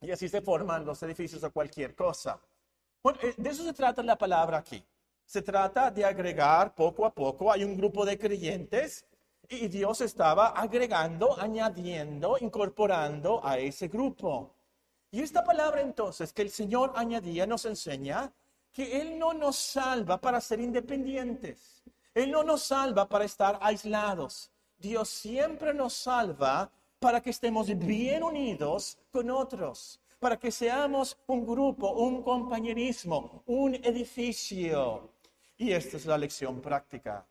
Y 0.00 0.10
así 0.10 0.28
se 0.28 0.40
forman 0.40 0.84
los 0.86 1.02
edificios 1.02 1.44
o 1.44 1.52
cualquier 1.52 1.94
cosa. 1.94 2.40
Bueno, 3.02 3.18
eh, 3.22 3.34
de 3.36 3.50
eso 3.50 3.64
se 3.64 3.74
trata 3.74 4.02
la 4.02 4.16
palabra 4.16 4.58
aquí. 4.58 4.82
Se 5.26 5.42
trata 5.42 5.90
de 5.90 6.04
agregar 6.04 6.74
poco 6.74 7.04
a 7.04 7.14
poco. 7.14 7.52
Hay 7.52 7.62
un 7.62 7.76
grupo 7.76 8.06
de 8.06 8.18
creyentes 8.18 9.04
y 9.46 9.68
Dios 9.68 10.00
estaba 10.00 10.48
agregando, 10.48 11.38
añadiendo, 11.38 12.38
incorporando 12.40 13.44
a 13.44 13.58
ese 13.58 13.88
grupo. 13.88 14.54
Y 15.10 15.20
esta 15.20 15.44
palabra 15.44 15.82
entonces 15.82 16.32
que 16.32 16.42
el 16.42 16.50
Señor 16.50 16.92
añadía 16.94 17.46
nos 17.46 17.66
enseña 17.66 18.32
que 18.72 19.00
Él 19.00 19.18
no 19.18 19.32
nos 19.32 19.56
salva 19.56 20.20
para 20.20 20.40
ser 20.40 20.60
independientes. 20.60 21.82
Él 22.14 22.30
no 22.30 22.42
nos 22.42 22.62
salva 22.62 23.08
para 23.08 23.24
estar 23.24 23.58
aislados. 23.60 24.50
Dios 24.78 25.08
siempre 25.08 25.74
nos 25.74 25.94
salva 25.94 26.70
para 26.98 27.20
que 27.20 27.30
estemos 27.30 27.66
bien 27.78 28.22
unidos 28.22 28.98
con 29.10 29.30
otros, 29.30 30.00
para 30.18 30.38
que 30.38 30.50
seamos 30.50 31.16
un 31.26 31.46
grupo, 31.46 31.92
un 31.92 32.22
compañerismo, 32.22 33.42
un 33.46 33.74
edificio. 33.74 35.10
Y 35.56 35.72
esta 35.72 35.96
es 35.96 36.06
la 36.06 36.18
lección 36.18 36.60
práctica. 36.60 37.26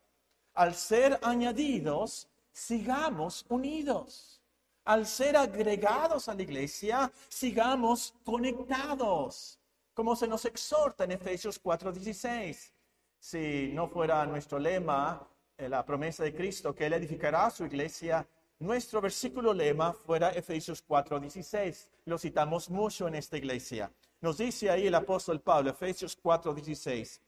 Al 0.53 0.75
ser 0.75 1.19
añadidos, 1.21 2.27
sigamos 2.51 3.45
unidos. 3.49 4.41
Al 4.85 5.05
ser 5.05 5.37
agregados 5.37 6.29
a 6.29 6.33
la 6.33 6.41
iglesia, 6.41 7.11
sigamos 7.27 8.13
conectados 8.23 9.58
como 9.99 10.15
se 10.15 10.29
nos 10.29 10.45
exhorta 10.45 11.03
en 11.03 11.11
Efesios 11.11 11.59
4:16. 11.61 12.71
Si 13.19 13.69
no 13.73 13.89
fuera 13.89 14.25
nuestro 14.25 14.57
lema, 14.57 15.27
eh, 15.57 15.67
la 15.67 15.85
promesa 15.85 16.23
de 16.23 16.33
Cristo, 16.33 16.73
que 16.73 16.85
Él 16.85 16.93
edificará 16.93 17.49
su 17.49 17.65
iglesia, 17.65 18.25
nuestro 18.59 19.01
versículo 19.01 19.53
lema 19.53 19.91
fuera 19.91 20.29
Efesios 20.29 20.81
4:16. 20.81 21.89
Lo 22.05 22.17
citamos 22.17 22.69
mucho 22.69 23.09
en 23.09 23.15
esta 23.15 23.35
iglesia. 23.35 23.91
Nos 24.21 24.37
dice 24.37 24.69
ahí 24.69 24.87
el 24.87 24.95
apóstol 24.95 25.41
Pablo, 25.41 25.71
Efesios 25.71 26.15
4:16, 26.15 27.19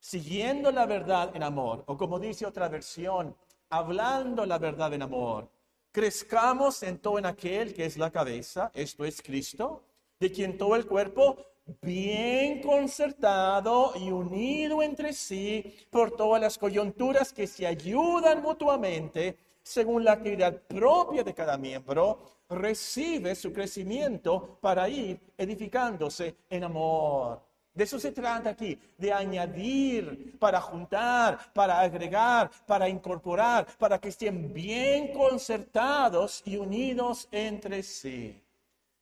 siguiendo 0.00 0.72
la 0.72 0.84
verdad 0.84 1.30
en 1.32 1.44
amor, 1.44 1.84
o 1.86 1.96
como 1.96 2.18
dice 2.18 2.44
otra 2.44 2.68
versión, 2.68 3.36
hablando 3.70 4.44
la 4.44 4.58
verdad 4.58 4.92
en 4.94 5.02
amor, 5.02 5.48
crezcamos 5.92 6.82
en 6.82 6.98
todo 6.98 7.20
en 7.20 7.26
aquel 7.26 7.72
que 7.72 7.84
es 7.84 7.96
la 7.96 8.10
cabeza, 8.10 8.72
esto 8.74 9.04
es 9.04 9.22
Cristo, 9.22 9.84
de 10.18 10.32
quien 10.32 10.58
todo 10.58 10.74
el 10.74 10.86
cuerpo 10.86 11.36
bien 11.82 12.60
concertado 12.62 13.92
y 13.96 14.10
unido 14.10 14.82
entre 14.82 15.12
sí 15.12 15.74
por 15.90 16.12
todas 16.12 16.40
las 16.40 16.58
coyunturas 16.58 17.32
que 17.32 17.46
se 17.46 17.66
ayudan 17.66 18.42
mutuamente 18.42 19.36
según 19.62 20.04
la 20.04 20.12
actividad 20.12 20.62
propia 20.62 21.24
de 21.24 21.34
cada 21.34 21.58
miembro, 21.58 22.20
recibe 22.48 23.34
su 23.34 23.52
crecimiento 23.52 24.58
para 24.60 24.88
ir 24.88 25.20
edificándose 25.36 26.36
en 26.48 26.62
amor. 26.62 27.42
De 27.74 27.82
eso 27.84 27.98
se 27.98 28.12
trata 28.12 28.50
aquí, 28.50 28.78
de 28.96 29.12
añadir, 29.12 30.38
para 30.38 30.60
juntar, 30.60 31.52
para 31.52 31.80
agregar, 31.80 32.50
para 32.64 32.88
incorporar, 32.88 33.66
para 33.76 33.98
que 33.98 34.08
estén 34.08 34.54
bien 34.54 35.12
concertados 35.12 36.42
y 36.46 36.56
unidos 36.56 37.28
entre 37.32 37.82
sí. 37.82 38.40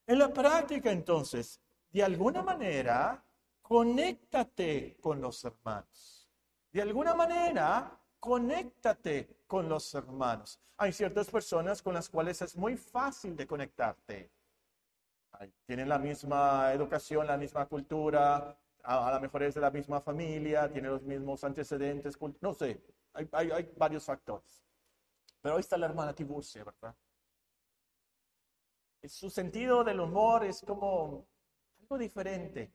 En 0.06 0.18
la 0.18 0.32
práctica, 0.32 0.90
entonces, 0.90 1.60
de 1.94 2.02
alguna 2.02 2.42
manera, 2.42 3.24
conéctate 3.62 4.96
con 5.00 5.20
los 5.20 5.44
hermanos. 5.44 6.28
De 6.72 6.82
alguna 6.82 7.14
manera, 7.14 7.96
conéctate 8.18 9.44
con 9.46 9.68
los 9.68 9.94
hermanos. 9.94 10.58
Hay 10.76 10.92
ciertas 10.92 11.30
personas 11.30 11.80
con 11.82 11.94
las 11.94 12.08
cuales 12.08 12.42
es 12.42 12.56
muy 12.56 12.76
fácil 12.76 13.36
de 13.36 13.46
conectarte. 13.46 14.32
Tienen 15.66 15.88
la 15.88 16.00
misma 16.00 16.72
educación, 16.72 17.28
la 17.28 17.36
misma 17.36 17.66
cultura, 17.66 18.58
a, 18.82 19.12
lo 19.14 19.20
mejor 19.20 19.44
es 19.44 19.54
de 19.54 19.60
la 19.60 19.70
misma 19.70 20.00
familia, 20.00 20.68
tienen 20.72 20.90
los 20.90 21.02
mismos 21.02 21.44
antecedentes, 21.44 22.18
no 22.40 22.54
sé, 22.54 22.82
hay, 23.12 23.28
hay 23.32 23.72
varios 23.76 24.04
factores. 24.04 24.64
Pero 25.40 25.54
ahí 25.54 25.60
está 25.60 25.76
la 25.76 25.86
hermana 25.86 26.12
Tiburcia, 26.12 26.64
¿verdad? 26.64 26.96
Su 29.04 29.30
sentido 29.30 29.84
del 29.84 30.00
humor 30.00 30.44
es 30.44 30.60
como 30.66 31.28
algo 31.84 31.98
diferente. 31.98 32.72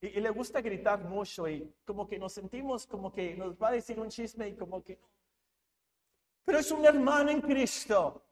Y, 0.00 0.20
le 0.20 0.30
gusta 0.30 0.60
gritar 0.60 1.04
mucho 1.04 1.48
y 1.48 1.74
como 1.84 2.08
que 2.08 2.18
nos 2.18 2.32
sentimos 2.32 2.86
como 2.86 3.12
que 3.12 3.36
nos 3.36 3.54
va 3.54 3.68
a 3.68 3.72
decir 3.72 3.98
un 4.00 4.08
chisme 4.08 4.48
y 4.48 4.56
como 4.56 4.82
que... 4.82 4.98
Pero 6.44 6.58
es 6.58 6.70
una 6.72 6.88
hermana 6.88 7.30
en 7.30 7.40
Cristo 7.40 8.22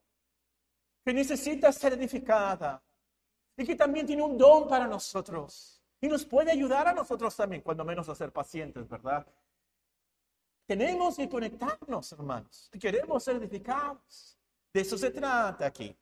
que 1.03 1.13
necesita 1.13 1.71
ser 1.71 1.93
edificada 1.93 2.83
y 3.55 3.65
que 3.65 3.75
también 3.75 4.05
tiene 4.05 4.21
un 4.21 4.37
don 4.37 4.67
para 4.67 4.85
nosotros 4.85 5.81
y 6.01 6.07
nos 6.07 6.25
puede 6.25 6.51
ayudar 6.51 6.87
a 6.87 6.93
nosotros 6.93 7.35
también, 7.35 7.61
cuando 7.61 7.85
menos 7.85 8.09
a 8.09 8.15
ser 8.15 8.33
pacientes, 8.33 8.89
¿verdad? 8.89 9.25
Tenemos 10.65 11.15
que 11.15 11.29
conectarnos, 11.29 12.11
hermanos. 12.11 12.69
Queremos 12.79 13.23
ser 13.23 13.37
edificados. 13.37 14.37
De 14.73 14.81
eso 14.81 14.97
se 14.97 15.11
trata 15.11 15.65
aquí. 15.65 15.95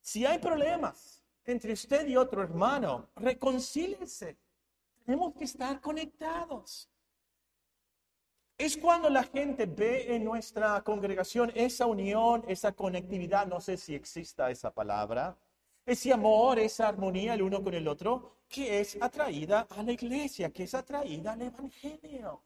Si 0.00 0.26
hay 0.26 0.38
problemas, 0.38 1.19
entre 1.44 1.72
usted 1.72 2.06
y 2.06 2.16
otro 2.16 2.42
hermano. 2.42 3.08
Reconcílense. 3.16 4.36
Tenemos 5.04 5.34
que 5.34 5.44
estar 5.44 5.80
conectados. 5.80 6.88
Es 8.56 8.76
cuando 8.76 9.08
la 9.08 9.24
gente 9.24 9.64
ve 9.64 10.14
en 10.14 10.24
nuestra 10.24 10.82
congregación 10.82 11.50
esa 11.54 11.86
unión, 11.86 12.44
esa 12.46 12.72
conectividad, 12.72 13.46
no 13.46 13.60
sé 13.60 13.78
si 13.78 13.94
exista 13.94 14.50
esa 14.50 14.70
palabra, 14.70 15.36
ese 15.86 16.12
amor, 16.12 16.58
esa 16.58 16.88
armonía 16.88 17.34
el 17.34 17.42
uno 17.42 17.62
con 17.64 17.72
el 17.72 17.88
otro, 17.88 18.42
que 18.48 18.80
es 18.80 18.98
atraída 19.00 19.66
a 19.70 19.82
la 19.82 19.92
iglesia, 19.92 20.50
que 20.50 20.64
es 20.64 20.74
atraída 20.74 21.32
al 21.32 21.42
Evangelio. 21.42 22.42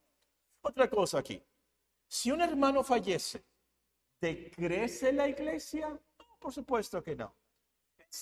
Otra 0.63 0.89
cosa 0.89 1.19
aquí, 1.19 1.43
si 2.07 2.31
un 2.31 2.41
hermano 2.43 2.85
fallece, 2.85 3.43
¿decrece 4.21 5.13
la 5.13 5.29
iglesia? 5.29 5.99
por 6.39 6.53
supuesto 6.53 7.03
que 7.03 7.17
no 7.17 7.35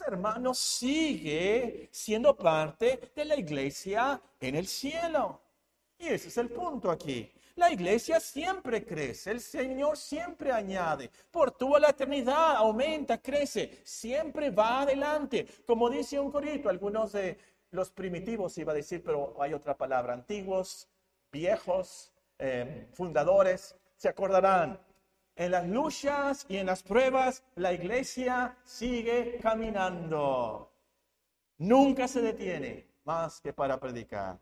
hermano 0.01 0.55
sigue 0.55 1.89
siendo 1.93 2.37
parte 2.37 3.13
de 3.15 3.25
la 3.25 3.37
iglesia 3.37 4.21
en 4.41 4.55
el 4.55 4.67
cielo. 4.67 5.41
Y 5.99 6.09
ese 6.09 6.29
es 6.29 6.37
el 6.39 6.49
punto 6.49 6.91
aquí. 6.91 7.31
La 7.57 7.71
iglesia 7.71 8.19
siempre 8.19 8.85
crece, 8.85 9.31
el 9.31 9.41
Señor 9.41 9.99
siempre 9.99 10.51
añade, 10.51 11.11
por 11.31 11.51
toda 11.51 11.79
la 11.81 11.91
eternidad 11.91 12.57
aumenta, 12.57 13.19
crece, 13.19 13.83
siempre 13.85 14.51
va 14.51 14.83
adelante. 14.83 15.47
Como 15.67 15.91
dice 15.91 16.19
un 16.19 16.33
corito, 16.33 16.71
algunos 16.71 17.13
de 17.13 17.39
los 17.71 17.91
primitivos 17.91 18.57
iba 18.57 18.73
a 18.73 18.77
decir, 18.77 19.03
pero 19.05 19.37
hay 19.41 19.53
otra 19.53 19.77
palabra, 19.77 20.15
antiguos, 20.15 20.89
viejos, 21.31 22.11
eh, 22.39 22.89
fundadores, 22.95 23.77
se 23.97 24.09
acordarán. 24.09 24.81
En 25.35 25.51
las 25.51 25.67
luchas 25.67 26.45
y 26.49 26.59
en 26.59 26.67
las 26.67 26.83
pruebas, 26.83 27.43
la 27.57 27.73
iglesia 27.73 28.57
sigue 28.65 29.39
caminando. 29.43 30.71
Nunca 31.59 32.07
se 32.07 32.21
detiene 32.21 32.87
más 33.05 33.41
que 33.41 33.53
para 33.53 33.79
predicar. 33.79 34.39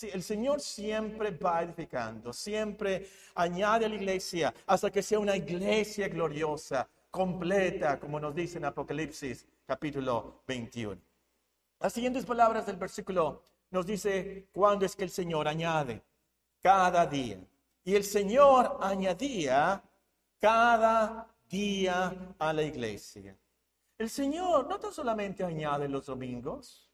El 0.00 0.22
Señor 0.22 0.60
siempre 0.60 1.30
va 1.30 1.62
edificando, 1.62 2.32
siempre 2.32 3.06
añade 3.34 3.84
a 3.84 3.88
la 3.88 3.94
iglesia 3.94 4.54
hasta 4.66 4.90
que 4.90 5.02
sea 5.02 5.18
una 5.18 5.36
iglesia 5.36 6.08
gloriosa, 6.08 6.88
completa, 7.10 8.00
como 8.00 8.18
nos 8.18 8.34
dice 8.34 8.58
en 8.58 8.64
Apocalipsis 8.64 9.46
capítulo 9.66 10.42
21. 10.48 11.00
Las 11.80 11.92
siguientes 11.92 12.24
palabras 12.24 12.66
del 12.66 12.76
versículo 12.76 13.42
nos 13.70 13.86
dice 13.86 14.48
cuándo 14.52 14.86
es 14.86 14.96
que 14.96 15.04
el 15.04 15.10
Señor 15.10 15.46
añade. 15.46 16.02
Cada 16.62 17.06
día. 17.06 17.38
Y 17.84 17.94
el 17.94 18.04
Señor 18.04 18.78
añadía 18.80 19.82
cada 20.44 21.26
día 21.48 22.34
a 22.38 22.52
la 22.52 22.62
iglesia. 22.62 23.34
El 23.96 24.10
Señor 24.10 24.68
no 24.68 24.78
tan 24.78 24.92
solamente 24.92 25.42
añade 25.42 25.88
los 25.88 26.04
domingos, 26.04 26.92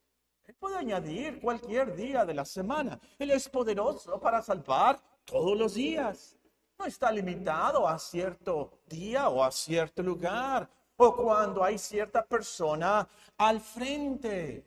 puede 0.61 0.77
añadir 0.77 1.41
cualquier 1.41 1.97
día 1.97 2.25
de 2.25 2.33
la 2.33 2.45
semana. 2.45 3.01
Él 3.19 3.33
es 3.33 3.49
poderoso 3.49 4.21
para 4.21 4.41
salvar 4.41 5.01
todos 5.25 5.59
los 5.59 5.75
días. 5.75 6.37
No 6.79 6.85
está 6.87 7.11
limitado 7.11 7.89
a 7.89 7.99
cierto 7.99 8.83
día 8.87 9.29
o 9.29 9.43
a 9.43 9.51
cierto 9.51 10.01
lugar 10.01 10.71
o 10.97 11.17
cuando 11.17 11.65
hay 11.65 11.77
cierta 11.77 12.25
persona 12.25 13.09
al 13.37 13.61
frente. 13.61 14.65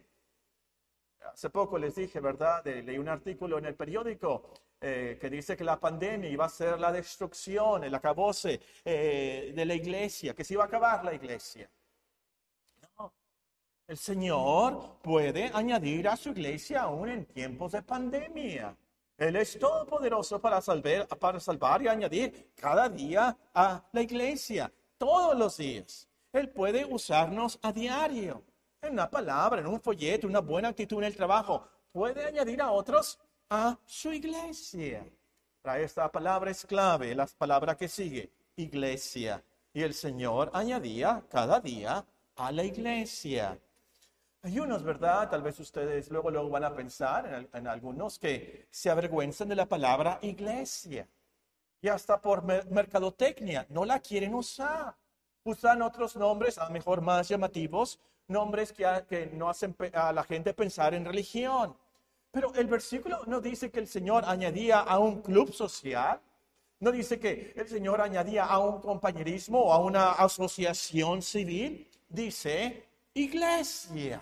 Hace 1.31 1.49
poco 1.49 1.77
les 1.77 1.95
dije, 1.95 2.19
¿verdad? 2.19 2.65
leí 2.65 2.97
un 2.97 3.07
artículo 3.07 3.57
en 3.57 3.65
el 3.65 3.75
periódico 3.75 4.43
eh, 4.81 5.17
que 5.19 5.29
dice 5.29 5.55
que 5.55 5.63
la 5.63 5.79
pandemia 5.79 6.29
iba 6.29 6.45
a 6.45 6.49
ser 6.49 6.79
la 6.79 6.91
destrucción, 6.91 7.83
el 7.83 7.95
acabose 7.95 8.59
eh, 8.83 9.53
de 9.55 9.65
la 9.65 9.73
iglesia, 9.73 10.33
que 10.33 10.43
se 10.43 10.55
iba 10.55 10.63
a 10.63 10.67
acabar 10.67 11.05
la 11.05 11.13
iglesia. 11.13 11.69
No, 12.97 13.13
el 13.87 13.97
Señor 13.97 14.99
puede 15.01 15.49
añadir 15.53 16.07
a 16.09 16.17
su 16.17 16.29
iglesia 16.29 16.83
aún 16.83 17.09
en 17.09 17.25
tiempos 17.25 17.71
de 17.71 17.81
pandemia. 17.81 18.75
Él 19.17 19.35
es 19.37 19.57
todopoderoso 19.57 20.41
para 20.41 20.59
salvar, 20.59 21.07
para 21.07 21.39
salvar 21.39 21.81
y 21.81 21.87
añadir 21.87 22.51
cada 22.55 22.89
día 22.89 23.37
a 23.53 23.83
la 23.91 24.01
iglesia, 24.01 24.71
todos 24.97 25.37
los 25.37 25.57
días. 25.57 26.09
Él 26.33 26.49
puede 26.49 26.83
usarnos 26.83 27.59
a 27.61 27.71
diario 27.71 28.43
en 28.83 28.93
una 28.93 29.09
palabra, 29.09 29.61
en 29.61 29.67
un 29.67 29.81
folleto, 29.81 30.27
una 30.27 30.39
buena 30.39 30.69
actitud 30.69 30.97
en 30.99 31.05
el 31.05 31.15
trabajo. 31.15 31.67
Puede 31.91 32.25
añadir 32.25 32.61
a 32.61 32.71
otros 32.71 33.19
a 33.49 33.77
su 33.85 34.11
iglesia. 34.11 35.05
Para 35.61 35.79
esta 35.79 36.11
palabra 36.11 36.51
es 36.51 36.65
clave, 36.65 37.15
la 37.15 37.25
palabra 37.25 37.75
que 37.75 37.87
sigue, 37.87 38.29
iglesia. 38.55 39.43
Y 39.73 39.81
el 39.81 39.93
Señor 39.93 40.51
añadía 40.53 41.23
cada 41.29 41.59
día 41.59 42.05
a 42.35 42.51
la 42.51 42.63
iglesia. 42.63 43.57
Hay 44.41 44.59
unos, 44.59 44.83
¿verdad? 44.83 45.29
Tal 45.29 45.41
vez 45.41 45.59
ustedes 45.59 46.11
luego, 46.11 46.29
luego 46.29 46.49
van 46.49 46.65
a 46.65 46.75
pensar 46.75 47.25
en, 47.33 47.49
en 47.53 47.67
algunos 47.67 48.19
que 48.19 48.67
se 48.69 48.89
avergüenzan 48.89 49.47
de 49.47 49.55
la 49.55 49.65
palabra 49.65 50.19
iglesia. 50.21 51.07
Y 51.81 51.87
hasta 51.87 52.19
por 52.19 52.43
mercadotecnia 52.43 53.65
no 53.69 53.86
la 53.86 53.99
quieren 53.99 54.34
usar. 54.34 54.95
Usan 55.45 55.81
otros 55.81 56.15
nombres, 56.15 56.58
a 56.58 56.65
lo 56.65 56.71
mejor 56.71 57.01
más 57.01 57.27
llamativos, 57.27 57.99
nombres 58.27 58.73
que, 58.73 59.29
no 59.33 59.49
hacen 59.49 59.75
a 59.93 60.13
la 60.13 60.23
gente 60.23 60.53
pensar 60.53 60.93
en 60.93 61.05
religión. 61.05 61.75
Pero 62.31 62.53
el 62.55 62.67
versículo 62.67 63.21
no 63.27 63.39
dice 63.39 63.69
que 63.69 63.79
el 63.79 63.88
Señor 63.88 64.23
añadía 64.25 64.79
a 64.79 64.97
un 64.99 65.21
club 65.21 65.53
social, 65.53 66.19
no 66.79 66.91
dice 66.91 67.19
que 67.19 67.53
el 67.55 67.67
Señor 67.67 68.01
añadía 68.01 68.45
a 68.45 68.59
un 68.59 68.81
compañerismo 68.81 69.59
o 69.59 69.71
a 69.71 69.77
una 69.77 70.13
asociación 70.13 71.21
civil, 71.21 71.88
dice 72.09 72.86
iglesia. 73.13 74.21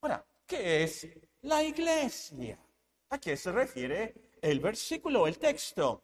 Ahora, 0.00 0.24
¿qué 0.46 0.84
es 0.84 1.08
la 1.42 1.62
iglesia? 1.62 2.58
¿A 3.10 3.18
qué 3.18 3.36
se 3.36 3.52
refiere 3.52 4.14
el 4.42 4.60
versículo, 4.60 5.26
el 5.26 5.38
texto? 5.38 6.02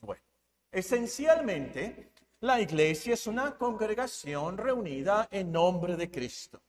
Bueno, 0.00 0.22
esencialmente 0.72 2.13
la 2.44 2.60
iglesia 2.60 3.14
es 3.14 3.26
una 3.26 3.56
congregación 3.56 4.58
reunida 4.58 5.28
en 5.30 5.50
nombre 5.50 5.96
de 5.96 6.10
Cristo. 6.10 6.60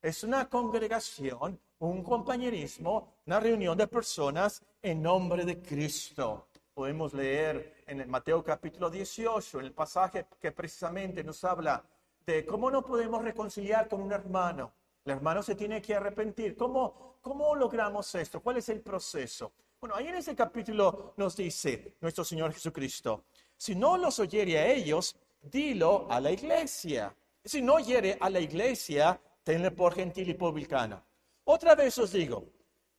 Es 0.00 0.24
una 0.24 0.48
congregación, 0.48 1.60
un 1.80 2.02
compañerismo, 2.02 3.16
una 3.26 3.38
reunión 3.38 3.76
de 3.76 3.86
personas 3.86 4.64
en 4.80 5.02
nombre 5.02 5.44
de 5.44 5.60
Cristo. 5.60 6.48
Podemos 6.72 7.12
leer 7.12 7.84
en 7.86 8.00
el 8.00 8.08
Mateo 8.08 8.42
capítulo 8.42 8.88
18, 8.88 9.60
en 9.60 9.66
el 9.66 9.72
pasaje 9.72 10.24
que 10.40 10.50
precisamente 10.50 11.22
nos 11.22 11.44
habla 11.44 11.84
de 12.24 12.46
cómo 12.46 12.70
no 12.70 12.82
podemos 12.82 13.22
reconciliar 13.22 13.86
con 13.86 14.00
un 14.00 14.12
hermano. 14.12 14.72
El 15.04 15.12
hermano 15.12 15.42
se 15.42 15.54
tiene 15.54 15.82
que 15.82 15.94
arrepentir. 15.94 16.56
¿Cómo, 16.56 17.18
cómo 17.20 17.54
logramos 17.54 18.14
esto? 18.14 18.40
¿Cuál 18.40 18.56
es 18.56 18.70
el 18.70 18.80
proceso? 18.80 19.52
Bueno, 19.78 19.94
ahí 19.94 20.08
en 20.08 20.14
ese 20.14 20.34
capítulo 20.34 21.12
nos 21.18 21.36
dice 21.36 21.96
nuestro 22.00 22.24
Señor 22.24 22.52
Jesucristo, 22.54 23.26
si 23.58 23.74
no 23.74 23.98
los 23.98 24.18
oyere 24.20 24.56
a 24.56 24.66
ellos, 24.68 25.16
dilo 25.42 26.06
a 26.08 26.20
la 26.20 26.30
iglesia. 26.30 27.14
Si 27.44 27.60
no 27.60 27.74
oyere 27.74 28.16
a 28.20 28.30
la 28.30 28.40
iglesia, 28.40 29.20
tenle 29.42 29.72
por 29.72 29.94
gentil 29.94 30.30
y 30.30 30.34
publicano. 30.34 31.02
Otra 31.44 31.74
vez 31.74 31.98
os 31.98 32.12
digo 32.12 32.44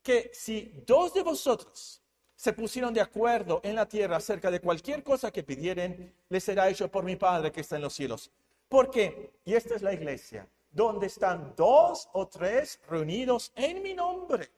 que 0.03 0.29
si 0.33 0.83
dos 0.85 1.13
de 1.13 1.23
vosotros 1.23 2.01
se 2.35 2.53
pusieron 2.53 2.93
de 2.93 3.01
acuerdo 3.01 3.61
en 3.63 3.75
la 3.75 3.87
tierra 3.87 4.17
acerca 4.17 4.51
de 4.51 4.59
cualquier 4.59 5.01
cosa 5.03 5.31
que 5.31 5.43
pidieren, 5.43 6.13
les 6.27 6.43
será 6.43 6.69
hecho 6.69 6.89
por 6.91 7.03
mi 7.03 7.15
Padre 7.15 7.51
que 7.51 7.61
está 7.61 7.77
en 7.77 7.83
los 7.83 7.93
cielos. 7.93 8.31
Porque, 8.67 9.39
y 9.45 9.53
esta 9.53 9.75
es 9.75 9.81
la 9.81 9.93
iglesia, 9.93 10.47
donde 10.71 11.07
están 11.07 11.53
dos 11.55 12.09
o 12.13 12.27
tres 12.27 12.79
reunidos 12.89 13.51
en 13.55 13.81
mi 13.81 13.93
nombre, 13.93 14.49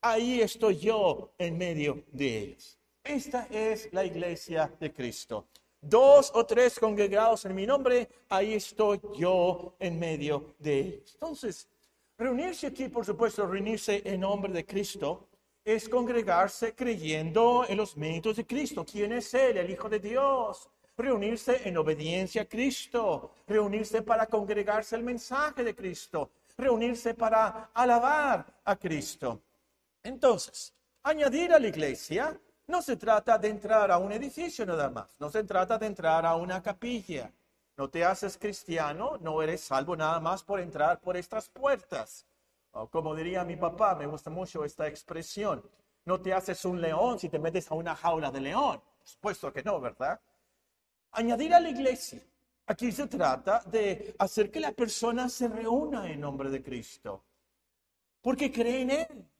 ahí 0.00 0.40
estoy 0.40 0.78
yo 0.78 1.32
en 1.38 1.58
medio 1.58 2.04
de 2.12 2.38
ellos. 2.38 2.78
Esta 3.08 3.46
es 3.50 3.88
la 3.92 4.04
iglesia 4.04 4.72
de 4.80 4.92
Cristo. 4.92 5.46
Dos 5.80 6.32
o 6.34 6.44
tres 6.44 6.78
congregados 6.78 7.44
en 7.44 7.54
mi 7.54 7.64
nombre, 7.64 8.08
ahí 8.28 8.54
estoy 8.54 9.00
yo 9.16 9.76
en 9.78 9.96
medio 9.96 10.56
de 10.58 10.80
ellos. 10.80 11.12
Entonces, 11.14 11.68
reunirse 12.18 12.66
aquí, 12.66 12.88
por 12.88 13.06
supuesto, 13.06 13.46
reunirse 13.46 14.02
en 14.04 14.20
nombre 14.20 14.52
de 14.52 14.66
Cristo, 14.66 15.28
es 15.64 15.88
congregarse 15.88 16.74
creyendo 16.74 17.64
en 17.68 17.76
los 17.76 17.96
méritos 17.96 18.36
de 18.36 18.46
Cristo. 18.46 18.84
¿Quién 18.84 19.12
es 19.12 19.32
Él? 19.34 19.58
El 19.58 19.70
Hijo 19.70 19.88
de 19.88 20.00
Dios. 20.00 20.68
Reunirse 20.96 21.68
en 21.68 21.76
obediencia 21.76 22.42
a 22.42 22.46
Cristo. 22.46 23.34
Reunirse 23.46 24.02
para 24.02 24.26
congregarse 24.26 24.96
el 24.96 25.04
mensaje 25.04 25.62
de 25.62 25.76
Cristo. 25.76 26.30
Reunirse 26.56 27.14
para 27.14 27.70
alabar 27.72 28.46
a 28.64 28.76
Cristo. 28.76 29.42
Entonces, 30.02 30.72
añadir 31.04 31.52
a 31.52 31.58
la 31.60 31.68
iglesia 31.68 32.40
no 32.66 32.82
se 32.82 32.96
trata 32.96 33.38
de 33.38 33.48
entrar 33.48 33.90
a 33.90 33.98
un 33.98 34.12
edificio 34.12 34.66
nada 34.66 34.90
más, 34.90 35.08
no 35.20 35.30
se 35.30 35.44
trata 35.44 35.78
de 35.78 35.86
entrar 35.86 36.26
a 36.26 36.34
una 36.34 36.62
capilla. 36.62 37.32
No 37.76 37.90
te 37.90 38.02
haces 38.04 38.38
cristiano, 38.38 39.18
no 39.20 39.42
eres 39.42 39.60
salvo 39.60 39.94
nada 39.96 40.18
más 40.18 40.42
por 40.42 40.60
entrar 40.60 40.98
por 40.98 41.14
estas 41.14 41.48
puertas. 41.50 42.24
O 42.70 42.88
como 42.88 43.14
diría 43.14 43.44
mi 43.44 43.56
papá, 43.56 43.94
me 43.94 44.06
gusta 44.06 44.30
mucho 44.30 44.64
esta 44.64 44.86
expresión, 44.88 45.62
no 46.06 46.20
te 46.20 46.32
haces 46.32 46.64
un 46.64 46.80
león 46.80 47.18
si 47.18 47.28
te 47.28 47.38
metes 47.38 47.70
a 47.70 47.74
una 47.74 47.94
jaula 47.94 48.30
de 48.30 48.40
león. 48.40 48.80
Por 48.98 49.08
supuesto 49.08 49.52
que 49.52 49.62
no, 49.62 49.78
¿verdad? 49.80 50.18
Añadir 51.12 51.52
a 51.52 51.60
la 51.60 51.68
iglesia. 51.68 52.20
Aquí 52.66 52.90
se 52.90 53.06
trata 53.06 53.62
de 53.66 54.14
hacer 54.18 54.50
que 54.50 54.60
la 54.60 54.72
persona 54.72 55.28
se 55.28 55.46
reúna 55.46 56.10
en 56.10 56.20
nombre 56.20 56.50
de 56.50 56.62
Cristo. 56.62 57.24
Porque 58.22 58.50
cree 58.50 58.82
en 58.82 58.90
Él, 58.90 59.30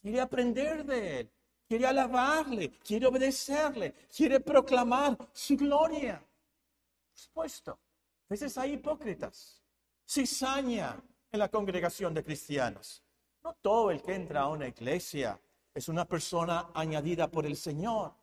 quiere 0.00 0.20
aprender 0.20 0.84
de 0.84 1.20
Él, 1.20 1.30
quiere 1.68 1.86
alabarle, 1.86 2.70
quiere 2.78 3.06
obedecerle, 3.06 3.94
quiere 4.14 4.40
proclamar 4.40 5.16
su 5.32 5.56
gloria. 5.56 6.18
Por 6.18 7.18
supuesto, 7.18 7.72
a 7.72 8.28
veces 8.28 8.56
hay 8.58 8.74
hipócritas, 8.74 9.62
cizaña 10.06 11.02
en 11.30 11.38
la 11.38 11.48
congregación 11.48 12.14
de 12.14 12.22
cristianos. 12.22 13.02
No 13.42 13.54
todo 13.54 13.90
el 13.90 14.02
que 14.02 14.14
entra 14.14 14.42
a 14.42 14.48
una 14.48 14.68
iglesia 14.68 15.40
es 15.74 15.88
una 15.88 16.04
persona 16.04 16.70
añadida 16.74 17.30
por 17.30 17.46
el 17.46 17.56
Señor, 17.56 18.14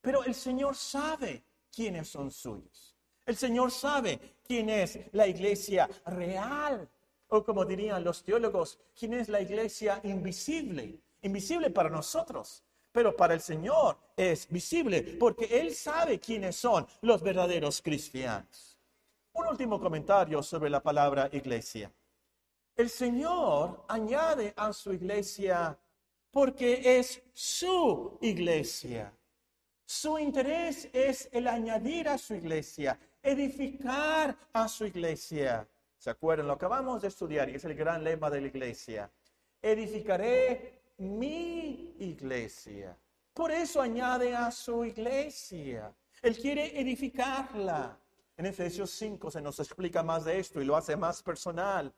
pero 0.00 0.24
el 0.24 0.34
Señor 0.34 0.76
sabe 0.76 1.42
quiénes 1.74 2.08
son 2.08 2.30
suyos. 2.30 2.96
El 3.26 3.36
Señor 3.36 3.70
sabe 3.70 4.36
quién 4.42 4.68
es 4.68 4.98
la 5.12 5.26
iglesia 5.26 5.88
real. 6.06 6.88
O 7.28 7.44
como 7.44 7.64
dirían 7.64 8.02
los 8.02 8.24
teólogos, 8.24 8.78
¿quién 8.98 9.14
es 9.14 9.28
la 9.28 9.40
iglesia 9.40 10.00
invisible? 10.02 11.00
Invisible 11.22 11.70
para 11.70 11.88
nosotros, 11.88 12.64
pero 12.92 13.16
para 13.16 13.34
el 13.34 13.40
Señor 13.40 13.96
es 14.16 14.48
visible 14.48 15.02
porque 15.18 15.46
Él 15.60 15.74
sabe 15.74 16.18
quiénes 16.18 16.56
son 16.56 16.86
los 17.02 17.22
verdaderos 17.22 17.80
cristianos. 17.82 18.78
Un 19.32 19.46
último 19.46 19.80
comentario 19.80 20.42
sobre 20.42 20.70
la 20.70 20.82
palabra 20.82 21.28
iglesia. 21.32 21.92
El 22.76 22.90
Señor 22.90 23.84
añade 23.88 24.52
a 24.56 24.72
su 24.72 24.92
iglesia 24.92 25.78
porque 26.30 26.98
es 26.98 27.22
su 27.32 28.18
iglesia. 28.20 29.12
Su 29.84 30.18
interés 30.18 30.88
es 30.92 31.28
el 31.32 31.48
añadir 31.48 32.08
a 32.08 32.16
su 32.16 32.34
iglesia, 32.34 32.98
edificar 33.22 34.36
a 34.52 34.68
su 34.68 34.86
iglesia. 34.86 35.66
¿Se 35.98 36.10
acuerdan? 36.10 36.46
Lo 36.46 36.54
acabamos 36.54 37.02
de 37.02 37.08
estudiar 37.08 37.50
y 37.50 37.56
es 37.56 37.64
el 37.64 37.74
gran 37.74 38.02
lema 38.02 38.30
de 38.30 38.40
la 38.40 38.46
iglesia. 38.46 39.10
Edificaré 39.60 40.79
mi 41.00 41.94
iglesia. 41.98 42.96
Por 43.32 43.50
eso 43.50 43.80
añade 43.80 44.34
a 44.34 44.50
su 44.50 44.84
iglesia. 44.84 45.92
Él 46.22 46.36
quiere 46.36 46.78
edificarla. 46.78 47.98
En 48.36 48.46
Efesios 48.46 48.90
5 48.90 49.30
se 49.30 49.40
nos 49.40 49.58
explica 49.60 50.02
más 50.02 50.24
de 50.24 50.38
esto 50.38 50.60
y 50.60 50.64
lo 50.64 50.76
hace 50.76 50.96
más 50.96 51.22
personal. 51.22 51.92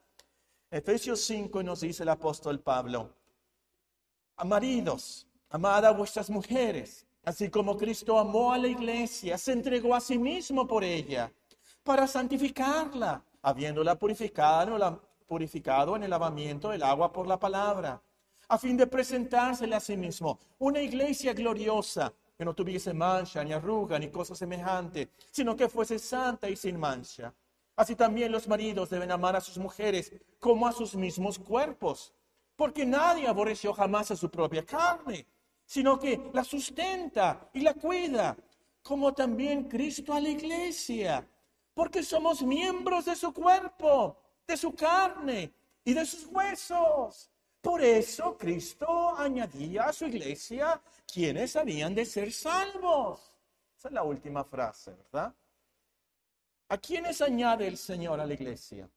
Efesios 0.70 1.20
5 1.22 1.62
nos 1.62 1.80
dice 1.80 2.04
el 2.04 2.08
apóstol 2.08 2.60
Pablo, 2.60 3.10
maridos, 4.44 5.26
amad 5.50 5.84
a 5.84 5.90
vuestras 5.90 6.30
mujeres, 6.30 7.06
así 7.24 7.50
como 7.50 7.76
Cristo 7.76 8.18
amó 8.18 8.52
a 8.52 8.58
la 8.58 8.68
iglesia, 8.68 9.36
se 9.36 9.52
entregó 9.52 9.94
a 9.94 10.00
sí 10.00 10.18
mismo 10.18 10.66
por 10.66 10.82
ella, 10.82 11.30
para 11.82 12.06
santificarla, 12.06 13.22
habiéndola 13.42 13.96
purificado, 13.96 15.02
purificado 15.26 15.94
en 15.96 16.04
el 16.04 16.10
lavamiento 16.10 16.70
del 16.70 16.82
agua 16.82 17.12
por 17.12 17.26
la 17.26 17.38
palabra, 17.38 18.00
a 18.52 18.58
fin 18.58 18.76
de 18.76 18.86
presentársela 18.86 19.78
a 19.78 19.80
sí 19.80 19.96
mismo, 19.96 20.38
una 20.58 20.78
iglesia 20.78 21.32
gloriosa, 21.32 22.12
que 22.36 22.44
no 22.44 22.54
tuviese 22.54 22.92
mancha, 22.92 23.42
ni 23.42 23.50
arruga, 23.54 23.98
ni 23.98 24.10
cosa 24.10 24.34
semejante, 24.34 25.08
sino 25.30 25.56
que 25.56 25.70
fuese 25.70 25.98
santa 25.98 26.50
y 26.50 26.56
sin 26.56 26.78
mancha. 26.78 27.32
Así 27.74 27.96
también 27.96 28.30
los 28.30 28.46
maridos 28.46 28.90
deben 28.90 29.10
amar 29.10 29.36
a 29.36 29.40
sus 29.40 29.56
mujeres 29.56 30.12
como 30.38 30.66
a 30.66 30.72
sus 30.72 30.94
mismos 30.94 31.38
cuerpos, 31.38 32.12
porque 32.54 32.84
nadie 32.84 33.26
aborreció 33.26 33.72
jamás 33.72 34.10
a 34.10 34.16
su 34.16 34.30
propia 34.30 34.66
carne, 34.66 35.26
sino 35.64 35.98
que 35.98 36.20
la 36.34 36.44
sustenta 36.44 37.48
y 37.54 37.60
la 37.62 37.72
cuida, 37.72 38.36
como 38.82 39.14
también 39.14 39.64
Cristo 39.64 40.12
a 40.12 40.20
la 40.20 40.28
iglesia, 40.28 41.26
porque 41.72 42.02
somos 42.02 42.42
miembros 42.42 43.06
de 43.06 43.16
su 43.16 43.32
cuerpo, 43.32 44.18
de 44.46 44.58
su 44.58 44.74
carne 44.74 45.54
y 45.82 45.94
de 45.94 46.04
sus 46.04 46.26
huesos. 46.26 47.31
Por 47.62 47.80
eso 47.80 48.36
Cristo 48.36 49.14
añadía 49.16 49.84
a 49.84 49.92
su 49.92 50.06
iglesia 50.06 50.82
quienes 51.10 51.54
habían 51.54 51.94
de 51.94 52.04
ser 52.04 52.32
salvos. 52.32 53.32
Esa 53.78 53.88
es 53.88 53.94
la 53.94 54.02
última 54.02 54.42
frase, 54.42 54.92
¿verdad? 54.92 55.32
¿A 56.68 56.78
quiénes 56.78 57.22
añade 57.22 57.68
el 57.68 57.78
Señor 57.78 58.18
a 58.18 58.26
la 58.26 58.34
iglesia? 58.34 58.90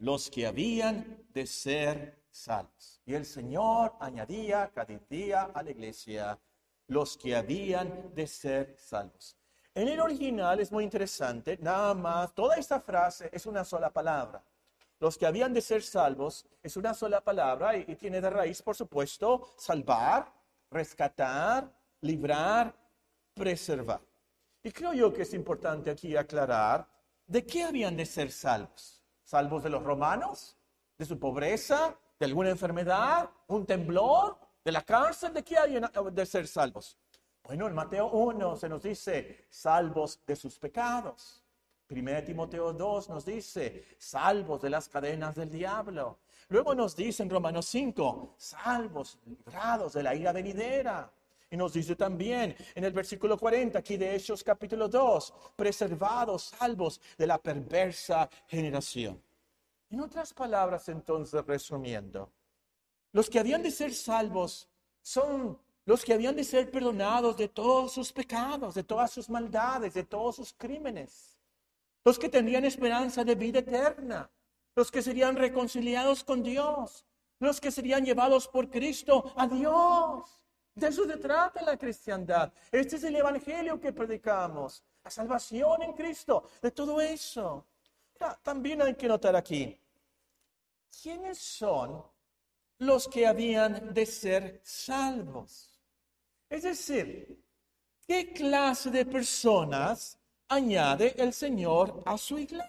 Los 0.00 0.28
que 0.30 0.46
habían 0.46 1.26
de 1.32 1.46
ser 1.46 2.24
salvos. 2.30 3.00
Y 3.06 3.14
el 3.14 3.24
Señor 3.24 3.94
añadía 4.00 4.70
cada 4.74 4.98
día 5.08 5.44
a 5.54 5.62
la 5.62 5.70
iglesia 5.70 6.38
los 6.88 7.16
que 7.16 7.34
habían 7.34 8.14
de 8.14 8.26
ser 8.26 8.76
salvos. 8.76 9.34
En 9.74 9.88
el 9.88 10.00
original 10.00 10.60
es 10.60 10.70
muy 10.70 10.84
interesante, 10.84 11.56
nada 11.58 11.94
más, 11.94 12.34
toda 12.34 12.56
esta 12.56 12.80
frase 12.80 13.30
es 13.32 13.46
una 13.46 13.64
sola 13.64 13.90
palabra. 13.90 14.42
Los 15.00 15.16
que 15.16 15.26
habían 15.26 15.52
de 15.52 15.60
ser 15.60 15.82
salvos 15.82 16.46
es 16.62 16.76
una 16.76 16.92
sola 16.92 17.20
palabra 17.20 17.76
y, 17.76 17.94
tiene 17.94 18.20
de 18.20 18.30
raíz, 18.30 18.62
por 18.62 18.74
supuesto, 18.74 19.54
salvar, 19.56 20.32
rescatar, 20.70 21.72
librar, 22.00 22.74
preservar. 23.32 24.00
Y 24.62 24.72
creo 24.72 24.92
yo 24.92 25.12
que 25.12 25.22
es 25.22 25.34
importante 25.34 25.90
aquí 25.90 26.16
aclarar 26.16 26.88
de 27.26 27.46
qué 27.46 27.62
habían 27.62 27.96
de 27.96 28.06
ser 28.06 28.32
salvos. 28.32 29.04
¿Salvos 29.22 29.62
de 29.62 29.70
los 29.70 29.84
romanos? 29.84 30.56
¿De 30.96 31.04
su 31.04 31.18
pobreza? 31.18 31.96
¿De 32.18 32.26
alguna 32.26 32.50
enfermedad? 32.50 33.30
¿Un 33.46 33.66
temblor? 33.66 34.36
¿De 34.64 34.72
la 34.72 34.82
cárcel? 34.82 35.32
¿De 35.32 35.44
qué 35.44 35.58
habían 35.58 35.88
de 36.12 36.26
ser 36.26 36.48
salvos? 36.48 36.98
Bueno, 37.44 37.68
en 37.68 37.74
Mateo 37.74 38.10
1 38.10 38.56
se 38.56 38.68
nos 38.68 38.82
dice 38.82 39.46
salvos 39.48 40.20
de 40.26 40.34
sus 40.34 40.58
pecados. 40.58 41.44
1 41.90 42.24
Timoteo 42.24 42.72
2 42.72 43.08
nos 43.08 43.24
dice 43.24 43.84
salvos 43.96 44.60
de 44.60 44.68
las 44.68 44.88
cadenas 44.88 45.34
del 45.34 45.50
diablo. 45.50 46.18
Luego 46.50 46.74
nos 46.74 46.94
dice 46.94 47.22
en 47.22 47.30
Romanos 47.30 47.66
5 47.66 48.34
salvos, 48.36 49.18
librados 49.24 49.94
de 49.94 50.02
la 50.02 50.14
ira 50.14 50.32
venidera. 50.32 51.10
Y 51.50 51.56
nos 51.56 51.72
dice 51.72 51.96
también 51.96 52.54
en 52.74 52.84
el 52.84 52.92
versículo 52.92 53.38
40 53.38 53.78
aquí 53.78 53.96
de 53.96 54.14
Hechos 54.14 54.44
capítulo 54.44 54.86
2, 54.86 55.32
preservados, 55.56 56.54
salvos 56.58 57.00
de 57.16 57.26
la 57.26 57.38
perversa 57.38 58.28
generación. 58.46 59.22
En 59.88 60.00
otras 60.00 60.34
palabras, 60.34 60.90
entonces, 60.90 61.42
resumiendo, 61.46 62.30
los 63.12 63.30
que 63.30 63.38
habían 63.38 63.62
de 63.62 63.70
ser 63.70 63.94
salvos 63.94 64.68
son 65.00 65.58
los 65.86 66.04
que 66.04 66.12
habían 66.12 66.36
de 66.36 66.44
ser 66.44 66.70
perdonados 66.70 67.34
de 67.38 67.48
todos 67.48 67.92
sus 67.92 68.12
pecados, 68.12 68.74
de 68.74 68.84
todas 68.84 69.10
sus 69.10 69.30
maldades, 69.30 69.94
de 69.94 70.04
todos 70.04 70.36
sus 70.36 70.52
crímenes. 70.52 71.37
Los 72.08 72.18
que 72.18 72.30
tendrían 72.30 72.64
esperanza 72.64 73.22
de 73.22 73.34
vida 73.34 73.58
eterna, 73.58 74.30
los 74.74 74.90
que 74.90 75.02
serían 75.02 75.36
reconciliados 75.36 76.24
con 76.24 76.42
Dios, 76.42 77.04
los 77.38 77.60
que 77.60 77.70
serían 77.70 78.02
llevados 78.02 78.48
por 78.48 78.70
Cristo 78.70 79.30
a 79.36 79.46
Dios. 79.46 80.42
De 80.74 80.88
eso 80.88 81.04
se 81.04 81.18
trata 81.18 81.60
la 81.60 81.76
cristiandad. 81.76 82.50
Este 82.72 82.96
es 82.96 83.04
el 83.04 83.16
evangelio 83.16 83.78
que 83.78 83.92
predicamos. 83.92 84.82
La 85.04 85.10
salvación 85.10 85.82
en 85.82 85.92
Cristo. 85.92 86.48
De 86.62 86.70
todo 86.70 86.98
eso. 86.98 87.66
También 88.42 88.80
hay 88.80 88.94
que 88.94 89.06
notar 89.06 89.36
aquí. 89.36 89.78
¿Quiénes 91.02 91.36
son 91.36 92.02
los 92.78 93.06
que 93.06 93.26
habían 93.26 93.92
de 93.92 94.06
ser 94.06 94.62
salvos? 94.64 95.78
Es 96.48 96.62
decir, 96.62 97.44
¿qué 98.06 98.32
clase 98.32 98.88
de 98.90 99.04
personas 99.04 100.17
añade 100.48 101.14
el 101.22 101.32
Señor 101.32 102.02
a 102.06 102.16
su 102.18 102.38
iglesia? 102.38 102.68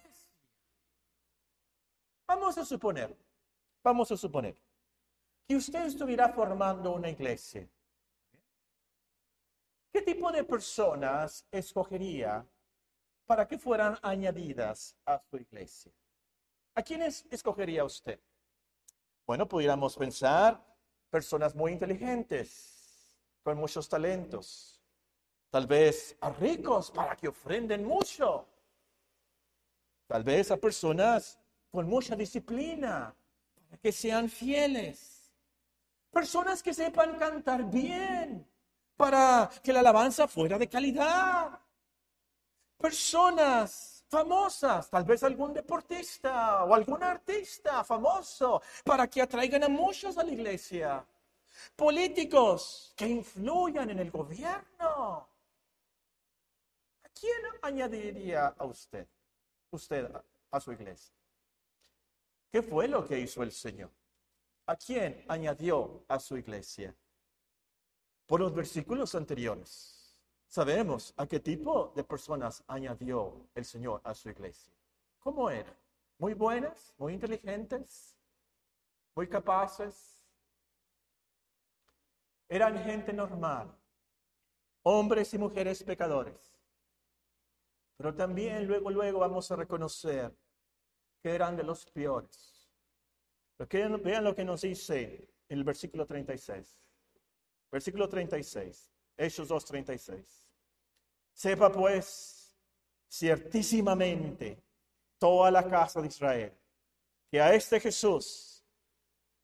Vamos 2.28 2.58
a 2.58 2.66
suponer, 2.66 3.16
vamos 3.84 4.12
a 4.12 4.18
suponer 4.18 4.56
que 5.48 5.56
usted 5.56 5.86
estuviera 5.86 6.30
formando 6.30 6.94
una 6.94 7.10
iglesia 7.10 7.68
¿Qué 9.92 10.04
tipo 10.04 10.32
de 10.32 10.44
personas 10.44 11.46
escogería 11.52 12.46
para 13.26 13.48
que 13.48 13.58
fueran 13.58 13.98
añadidas 14.04 14.96
a 15.06 15.20
su 15.20 15.38
iglesia? 15.38 15.92
¿A 16.76 16.84
quiénes 16.84 17.26
escogería 17.32 17.84
usted? 17.84 18.20
Bueno, 19.26 19.48
pudiéramos 19.48 19.98
pensar 19.98 20.64
personas 21.10 21.56
muy 21.56 21.72
inteligentes, 21.72 23.18
con 23.44 23.58
muchos 23.58 23.90
talentos, 23.90 24.79
tal 25.50 25.68
vez 25.68 26.16
a 26.22 26.30
ricos 26.30 26.92
para 26.92 27.16
que 27.16 27.28
ofrenden 27.28 27.86
mucho, 27.86 28.46
tal 30.08 30.24
vez 30.24 30.52
a 30.52 30.58
personas 30.58 31.40
con 31.72 31.88
mucha 31.88 32.16
disciplina, 32.16 33.14
para 33.56 33.78
que 33.78 33.92
sean 33.92 34.30
fieles, 34.30 35.32
personas 36.12 36.62
que 36.62 36.74
sepan 36.74 37.18
cantar 37.18 37.64
bien, 37.64 38.48
para 38.98 39.50
que 39.64 39.72
la 39.72 39.80
alabanza 39.80 40.28
fuera 40.28 40.58
de 40.58 40.68
calidad. 40.68 41.60
Personas 42.78 44.04
famosas, 44.10 44.90
tal 44.90 45.04
vez 45.04 45.24
algún 45.24 45.54
deportista 45.54 46.64
o 46.66 46.74
algún 46.74 47.04
artista 47.04 47.84
famoso, 47.84 48.62
para 48.84 49.08
que 49.08 49.22
atraigan 49.22 49.64
a 49.64 49.70
muchos 49.70 50.18
a 50.18 50.24
la 50.24 50.32
iglesia. 50.32 51.06
Políticos 51.76 52.94
que 52.96 53.08
influyan 53.08 53.90
en 53.90 54.00
el 54.00 54.12
gobierno. 54.12 55.28
¿A 57.20 57.22
quién 57.22 57.42
añadiría 57.62 58.48
a 58.48 58.66
usted, 58.66 59.06
usted 59.72 60.10
a 60.52 60.60
su 60.62 60.72
iglesia? 60.72 61.14
¿Qué 62.50 62.62
fue 62.62 62.88
lo 62.88 63.06
que 63.06 63.20
hizo 63.20 63.44
el 63.44 63.52
Señor? 63.52 63.92
¿A 64.66 64.78
quién 64.78 65.26
añadió 65.28 66.06
a 66.08 66.18
su 66.18 66.38
iglesia? 66.38 66.96
por 68.30 68.40
los 68.40 68.54
versículos 68.54 69.16
anteriores, 69.16 70.16
sabemos 70.48 71.16
a 71.18 71.26
qué 71.26 71.40
tipo 71.40 71.92
de 71.96 72.04
personas 72.04 72.64
añadió 72.68 73.50
el 73.56 73.66
Señor 73.66 74.02
a 74.04 74.14
su 74.14 74.30
iglesia. 74.30 74.72
¿Cómo 75.18 75.50
eran? 75.50 75.76
Muy 76.20 76.36
buenas, 76.36 76.94
muy 77.00 77.14
inteligentes, 77.14 78.16
muy 79.16 79.28
capaces. 79.28 80.24
Eran 82.48 82.78
gente 82.84 83.12
normal, 83.14 83.76
hombres 84.84 85.34
y 85.34 85.40
mujeres 85.40 85.82
pecadores. 85.82 86.59
Pero 88.00 88.16
también 88.16 88.66
luego, 88.66 88.90
luego 88.90 89.20
vamos 89.20 89.52
a 89.52 89.58
reconocer 89.58 90.34
que 91.22 91.36
eran 91.36 91.58
de 91.58 91.64
los 91.64 91.86
peores, 91.86 92.72
Vean 93.58 94.24
lo 94.24 94.34
que 94.34 94.46
nos 94.46 94.62
dice 94.62 95.28
el 95.50 95.66
versículo 95.66 96.06
36. 96.06 96.80
Versículo 97.70 98.08
36. 98.08 98.90
Hechos 99.18 99.50
2.36. 99.50 100.24
Sepa 101.34 101.70
pues 101.70 102.56
ciertísimamente 103.12 104.64
toda 105.18 105.52
la 105.52 105.68
casa 105.68 106.00
de 106.00 106.08
Israel 106.08 106.58
que 107.30 107.42
a 107.42 107.54
este 107.54 107.82
Jesús, 107.82 108.66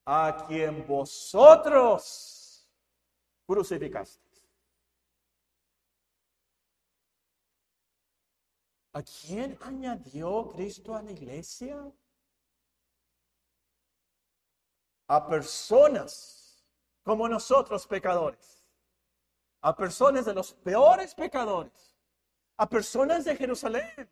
a 0.06 0.46
quien 0.48 0.88
vosotros 0.88 2.72
crucificasteis. 3.46 4.25
¿A 8.96 9.04
quién 9.04 9.58
añadió 9.62 10.48
Cristo 10.48 10.96
a 10.96 11.02
la 11.02 11.12
iglesia? 11.12 11.76
A 15.10 15.28
personas 15.28 16.64
como 17.04 17.28
nosotros 17.28 17.86
pecadores, 17.88 18.64
a 19.60 19.76
personas 19.76 20.24
de 20.24 20.34
los 20.34 20.54
peores 20.54 21.14
pecadores, 21.14 21.94
a 22.56 22.70
personas 22.70 23.26
de 23.26 23.36
Jerusalén 23.36 24.10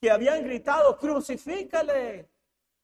que 0.00 0.10
habían 0.10 0.42
gritado, 0.44 0.96
crucifícale, 0.96 2.26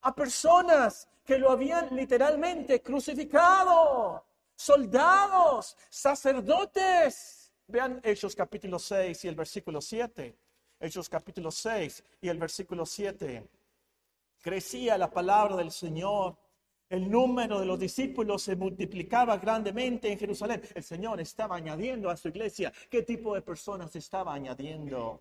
a 0.02 0.14
personas 0.14 1.08
que 1.24 1.38
lo 1.38 1.50
habían 1.50 1.96
literalmente 1.96 2.82
crucificado, 2.82 4.22
soldados, 4.54 5.78
sacerdotes. 5.88 7.54
Vean 7.66 8.02
Hechos 8.04 8.36
capítulo 8.36 8.78
6 8.78 9.24
y 9.24 9.28
el 9.28 9.34
versículo 9.34 9.80
7. 9.80 10.36
Hechos 10.82 11.08
capítulo 11.08 11.52
6 11.52 12.02
y 12.22 12.28
el 12.28 12.38
versículo 12.38 12.84
7. 12.84 13.48
Crecía 14.42 14.98
la 14.98 15.08
palabra 15.08 15.54
del 15.54 15.70
Señor. 15.70 16.36
El 16.88 17.08
número 17.08 17.60
de 17.60 17.66
los 17.66 17.78
discípulos 17.78 18.42
se 18.42 18.56
multiplicaba 18.56 19.36
grandemente 19.36 20.10
en 20.10 20.18
Jerusalén. 20.18 20.60
El 20.74 20.82
Señor 20.82 21.20
estaba 21.20 21.54
añadiendo 21.54 22.10
a 22.10 22.16
su 22.16 22.26
iglesia. 22.28 22.72
¿Qué 22.90 23.02
tipo 23.02 23.32
de 23.36 23.42
personas 23.42 23.94
estaba 23.94 24.34
añadiendo? 24.34 25.20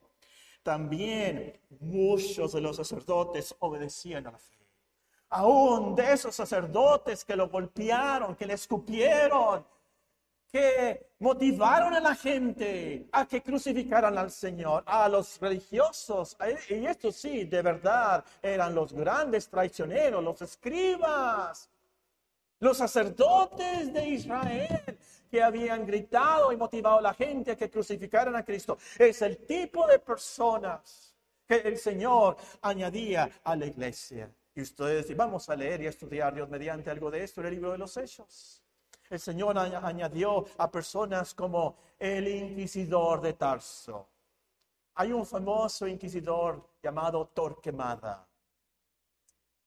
También 0.64 1.60
muchos 1.80 2.54
de 2.54 2.62
los 2.62 2.78
sacerdotes 2.78 3.56
obedecían 3.60 4.26
a 4.26 4.32
la 4.32 4.40
fe 4.40 4.62
aún 5.32 5.96
de 5.96 6.12
esos 6.12 6.36
sacerdotes 6.36 7.24
que 7.24 7.36
lo 7.36 7.48
golpearon, 7.50 8.36
que 8.36 8.46
le 8.46 8.54
escupieron, 8.54 9.66
que 10.52 11.14
motivaron 11.20 11.94
a 11.94 12.00
la 12.00 12.14
gente 12.14 13.08
a 13.12 13.26
que 13.26 13.42
crucificaran 13.42 14.18
al 14.18 14.30
Señor, 14.32 14.84
a 14.86 15.08
los 15.08 15.40
religiosos. 15.40 16.36
Y 16.70 16.86
estos 16.86 17.16
sí, 17.16 17.46
de 17.46 17.62
verdad, 17.62 18.24
eran 18.42 18.76
los 18.76 18.92
grandes 18.92 19.48
traicioneros, 19.48 20.24
los 20.24 20.42
escribas, 20.42 21.70
los 22.60 22.78
sacerdotes 22.78 23.94
de 23.94 24.10
Israel 24.10 24.98
que 25.30 25.42
habían 25.42 25.86
gritado 25.86 26.52
y 26.52 26.58
motivado 26.58 27.00
a 27.00 27.02
la 27.02 27.14
gente 27.14 27.52
a 27.52 27.56
que 27.56 27.70
crucificaran 27.70 28.36
a 28.36 28.44
Cristo. 28.44 28.78
Es 29.00 29.22
el 29.22 29.38
tipo 29.46 29.88
de 29.88 30.00
personas 30.00 31.16
que 31.48 31.56
el 31.56 31.78
Señor 31.78 32.36
añadía 32.62 33.30
a 33.44 33.56
la 33.56 33.66
iglesia. 33.66 34.30
Y 34.54 34.62
ustedes 34.62 35.04
dicen, 35.04 35.18
vamos 35.18 35.50
a 35.50 35.56
leer 35.56 35.82
y 35.82 35.88
estudiar 35.88 36.34
Dios 36.36 36.50
mediante 36.50 36.90
algo 36.90 37.10
de 37.10 37.24
esto 37.24 37.40
en 37.40 37.48
el 37.48 37.54
libro 37.54 37.72
de 37.72 37.78
los 37.78 37.96
Hechos. 37.96 38.61
El 39.12 39.20
Señor 39.20 39.58
añadió 39.58 40.46
a 40.58 40.72
personas 40.72 41.36
como 41.36 41.76
el 42.00 42.30
inquisidor 42.30 43.20
de 43.20 43.34
Tarso. 43.34 44.08
Hay 44.96 45.12
un 45.12 45.26
famoso 45.26 45.86
inquisidor 45.86 46.76
llamado 46.82 47.28
Torquemada, 47.28 48.26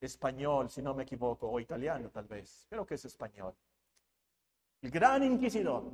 español, 0.01 0.71
si 0.71 0.81
no 0.81 0.95
me 0.95 1.03
equivoco, 1.03 1.51
o 1.51 1.61
italiano 1.61 2.09
tal 2.09 2.25
vez, 2.25 2.67
creo 2.71 2.87
que 2.87 2.95
es 2.95 3.05
español. 3.05 3.55
El 4.81 4.91
gran 4.91 5.23
inquisidor. 5.23 5.93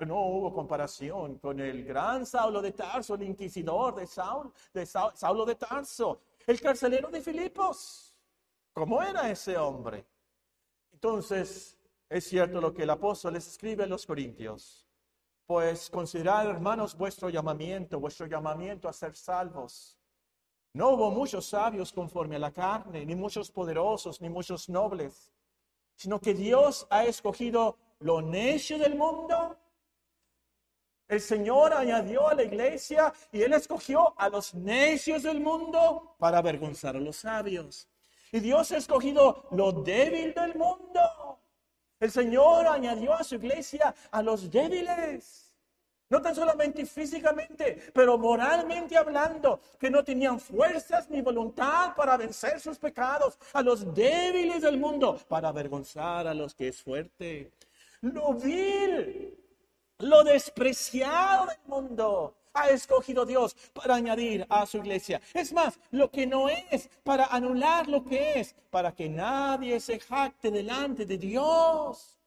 No 0.00 0.16
hubo 0.24 0.52
comparación 0.52 1.38
con 1.38 1.60
el 1.60 1.84
gran 1.84 2.26
Saulo 2.26 2.60
de 2.60 2.72
Tarso, 2.72 3.14
el 3.14 3.22
inquisidor 3.22 3.94
de, 3.94 4.06
Saul, 4.08 4.52
de 4.74 4.84
Saulo 4.84 5.44
de 5.44 5.54
Tarso, 5.54 6.22
el 6.44 6.60
carcelero 6.60 7.08
de 7.08 7.20
Filipos. 7.20 8.16
¿Cómo 8.72 9.00
era 9.00 9.30
ese 9.30 9.56
hombre? 9.56 10.04
Entonces, 10.90 11.76
es 12.10 12.24
cierto 12.24 12.60
lo 12.60 12.74
que 12.74 12.82
el 12.82 12.90
apóstol 12.90 13.34
les 13.34 13.46
escribe 13.46 13.84
a 13.84 13.86
los 13.86 14.04
corintios. 14.04 14.84
Pues 15.46 15.88
considerad, 15.88 16.50
hermanos, 16.50 16.96
vuestro 16.96 17.30
llamamiento, 17.30 18.00
vuestro 18.00 18.26
llamamiento 18.26 18.88
a 18.88 18.92
ser 18.92 19.14
salvos. 19.14 19.96
No 20.72 20.90
hubo 20.90 21.10
muchos 21.12 21.46
sabios 21.46 21.92
conforme 21.92 22.36
a 22.36 22.40
la 22.40 22.52
carne, 22.52 23.06
ni 23.06 23.14
muchos 23.14 23.50
poderosos, 23.50 24.20
ni 24.20 24.28
muchos 24.28 24.68
nobles, 24.68 25.32
sino 25.94 26.20
que 26.20 26.34
Dios 26.34 26.86
ha 26.90 27.04
escogido 27.04 27.78
lo 28.00 28.20
necio 28.20 28.76
del 28.76 28.96
mundo. 28.96 29.56
El 31.06 31.20
Señor 31.20 31.74
añadió 31.74 32.28
a 32.28 32.34
la 32.34 32.42
iglesia 32.42 33.12
y 33.30 33.42
Él 33.42 33.52
escogió 33.52 34.14
a 34.18 34.28
los 34.28 34.54
necios 34.54 35.22
del 35.22 35.40
mundo 35.40 36.16
para 36.18 36.38
avergonzar 36.38 36.96
a 36.96 37.00
los 37.00 37.16
sabios. 37.16 37.88
Y 38.32 38.40
Dios 38.40 38.70
ha 38.72 38.76
escogido 38.76 39.48
lo 39.50 39.72
débil 39.72 40.32
del 40.34 40.54
mundo. 40.54 41.00
El 42.00 42.10
Señor 42.10 42.66
añadió 42.66 43.12
a 43.12 43.22
su 43.22 43.34
iglesia 43.34 43.94
a 44.10 44.22
los 44.22 44.50
débiles. 44.50 45.54
No 46.08 46.20
tan 46.20 46.34
solamente 46.34 46.84
físicamente, 46.86 47.92
pero 47.94 48.18
moralmente 48.18 48.96
hablando, 48.96 49.60
que 49.78 49.90
no 49.90 50.02
tenían 50.02 50.40
fuerzas 50.40 51.08
ni 51.08 51.20
voluntad 51.20 51.94
para 51.94 52.16
vencer 52.16 52.58
sus 52.58 52.78
pecados, 52.78 53.38
a 53.52 53.62
los 53.62 53.94
débiles 53.94 54.62
del 54.62 54.76
mundo, 54.76 55.20
para 55.28 55.50
avergonzar 55.50 56.26
a 56.26 56.34
los 56.34 56.52
que 56.52 56.68
es 56.68 56.82
fuerte. 56.82 57.52
Lo 58.00 58.34
vil, 58.34 59.38
lo 59.98 60.24
despreciado 60.24 61.46
del 61.46 61.60
mundo, 61.66 62.34
ha 62.52 62.68
escogido 62.68 63.24
Dios 63.24 63.56
para 63.72 63.94
añadir 63.94 64.46
a 64.48 64.66
su 64.66 64.78
iglesia. 64.78 65.20
Es 65.34 65.52
más, 65.52 65.78
lo 65.90 66.10
que 66.10 66.26
no 66.26 66.48
es, 66.48 66.88
para 67.02 67.26
anular 67.26 67.88
lo 67.88 68.04
que 68.04 68.40
es, 68.40 68.54
para 68.70 68.92
que 68.94 69.08
nadie 69.08 69.80
se 69.80 69.98
jacte 70.00 70.50
delante 70.50 71.04
de 71.06 71.18
Dios. 71.18 72.18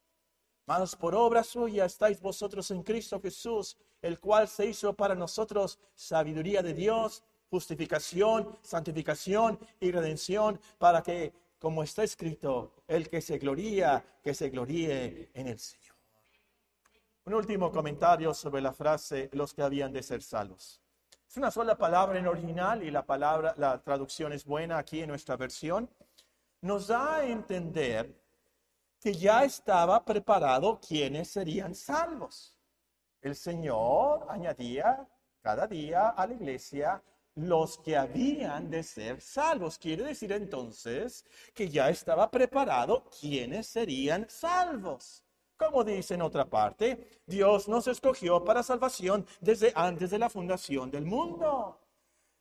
Mas 0.66 0.96
por 0.96 1.14
obra 1.14 1.44
suya 1.44 1.84
estáis 1.84 2.20
vosotros 2.20 2.70
en 2.70 2.82
Cristo 2.82 3.20
Jesús, 3.20 3.76
el 4.00 4.18
cual 4.18 4.48
se 4.48 4.66
hizo 4.66 4.94
para 4.94 5.14
nosotros 5.14 5.78
sabiduría 5.94 6.62
de 6.62 6.72
Dios, 6.72 7.22
justificación, 7.50 8.58
santificación 8.62 9.58
y 9.78 9.90
redención, 9.90 10.58
para 10.78 11.02
que, 11.02 11.32
como 11.58 11.82
está 11.82 12.02
escrito, 12.02 12.72
el 12.88 13.08
que 13.08 13.20
se 13.20 13.38
gloría, 13.38 14.02
que 14.22 14.34
se 14.34 14.48
gloríe 14.48 15.30
en 15.34 15.48
el 15.48 15.58
Señor. 15.58 15.83
Un 17.26 17.32
último 17.32 17.72
comentario 17.72 18.34
sobre 18.34 18.60
la 18.60 18.74
frase 18.74 19.30
los 19.32 19.54
que 19.54 19.62
habían 19.62 19.94
de 19.94 20.02
ser 20.02 20.22
salvos. 20.22 20.82
Es 21.26 21.38
una 21.38 21.50
sola 21.50 21.74
palabra 21.74 22.18
en 22.18 22.26
original 22.26 22.82
y 22.82 22.90
la 22.90 23.06
palabra, 23.06 23.54
la 23.56 23.82
traducción 23.82 24.34
es 24.34 24.44
buena 24.44 24.76
aquí 24.76 25.00
en 25.00 25.08
nuestra 25.08 25.34
versión. 25.38 25.88
Nos 26.60 26.88
da 26.88 27.16
a 27.16 27.24
entender 27.24 28.14
que 29.00 29.14
ya 29.14 29.42
estaba 29.42 30.04
preparado 30.04 30.78
quienes 30.86 31.28
serían 31.30 31.74
salvos. 31.74 32.54
El 33.22 33.34
Señor 33.34 34.26
añadía 34.28 35.08
cada 35.40 35.66
día 35.66 36.10
a 36.10 36.26
la 36.26 36.34
iglesia 36.34 37.02
los 37.36 37.78
que 37.78 37.96
habían 37.96 38.70
de 38.70 38.82
ser 38.82 39.22
salvos. 39.22 39.78
Quiere 39.78 40.04
decir 40.04 40.30
entonces 40.30 41.24
que 41.54 41.70
ya 41.70 41.88
estaba 41.88 42.30
preparado 42.30 43.08
quienes 43.18 43.66
serían 43.66 44.28
salvos. 44.28 45.23
Como 45.56 45.84
dice 45.84 46.14
en 46.14 46.22
otra 46.22 46.44
parte, 46.44 47.20
Dios 47.26 47.68
nos 47.68 47.86
escogió 47.86 48.44
para 48.44 48.62
salvación 48.62 49.26
desde 49.40 49.72
antes 49.74 50.10
de 50.10 50.18
la 50.18 50.28
fundación 50.28 50.90
del 50.90 51.04
mundo. 51.04 51.78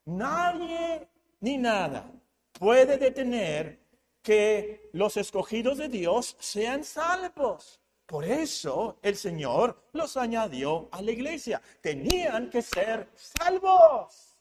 Nadie 0.05 1.07
ni 1.39 1.57
nada 1.57 2.11
puede 2.53 2.97
detener 2.97 3.79
que 4.21 4.89
los 4.93 5.17
escogidos 5.17 5.77
de 5.77 5.89
Dios 5.89 6.35
sean 6.39 6.83
salvos. 6.83 7.79
Por 8.05 8.25
eso 8.25 8.97
el 9.01 9.15
Señor 9.15 9.77
los 9.93 10.17
añadió 10.17 10.89
a 10.91 11.01
la 11.01 11.11
iglesia. 11.11 11.61
Tenían 11.81 12.49
que 12.49 12.61
ser 12.61 13.09
salvos. 13.15 14.37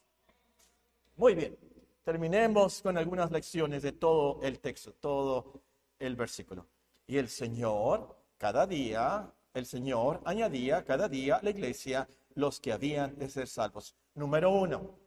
Muy 1.15 1.35
bien, 1.35 1.57
terminemos 2.03 2.81
con 2.81 2.97
algunas 2.97 3.31
lecciones 3.31 3.83
de 3.83 3.91
todo 3.91 4.39
el 4.41 4.59
texto, 4.59 4.93
todo 4.93 5.61
el 5.99 6.15
versículo. 6.15 6.65
Y 7.05 7.17
el 7.17 7.29
Señor 7.29 8.22
cada 8.43 8.67
día 8.67 9.33
el 9.53 9.65
Señor 9.65 10.19
añadía 10.25 10.83
cada 10.83 11.07
día 11.07 11.39
la 11.41 11.51
iglesia 11.51 12.05
los 12.35 12.59
que 12.59 12.73
habían 12.73 13.17
de 13.17 13.29
ser 13.29 13.47
salvos. 13.47 13.95
Número 14.15 14.51
uno, 14.51 14.99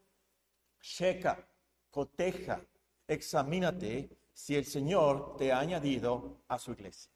checa, 0.81 1.46
coteja, 1.90 2.62
examínate 3.07 4.09
si 4.33 4.57
el 4.57 4.64
Señor 4.64 5.37
te 5.37 5.53
ha 5.53 5.59
añadido 5.59 6.44
a 6.49 6.59
su 6.59 6.72
iglesia. 6.72 7.12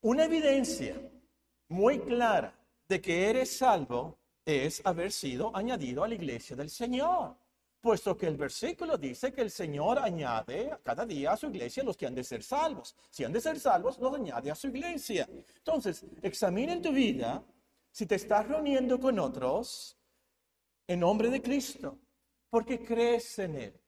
Una 0.00 0.24
evidencia 0.24 0.96
muy 1.68 1.98
clara 1.98 2.58
de 2.88 3.02
que 3.02 3.28
eres 3.28 3.54
salvo 3.54 4.18
es 4.46 4.80
haber 4.82 5.12
sido 5.12 5.54
añadido 5.54 6.02
a 6.02 6.08
la 6.08 6.14
iglesia 6.14 6.56
del 6.56 6.70
Señor. 6.70 7.36
Puesto 7.82 8.16
que 8.16 8.28
el 8.28 8.36
versículo 8.36 8.96
dice 8.96 9.32
que 9.32 9.42
el 9.42 9.50
Señor 9.50 9.98
añade 9.98 10.78
cada 10.84 11.04
día 11.04 11.32
a 11.32 11.36
su 11.36 11.48
iglesia 11.48 11.82
los 11.82 11.96
que 11.96 12.06
han 12.06 12.14
de 12.14 12.22
ser 12.22 12.42
salvos. 12.42 12.94
Si 13.10 13.24
han 13.24 13.32
de 13.32 13.40
ser 13.40 13.58
salvos, 13.58 13.98
los 13.98 14.14
añade 14.14 14.50
a 14.50 14.54
su 14.54 14.68
iglesia. 14.68 15.28
Entonces, 15.56 16.06
examina 16.22 16.72
en 16.72 16.80
tu 16.80 16.92
vida 16.92 17.44
si 17.90 18.06
te 18.06 18.14
estás 18.14 18.46
reuniendo 18.46 19.00
con 19.00 19.18
otros 19.18 19.98
en 20.86 21.00
nombre 21.00 21.28
de 21.28 21.42
Cristo, 21.42 21.98
porque 22.48 22.84
crees 22.84 23.38
en 23.40 23.56
Él. 23.56 23.80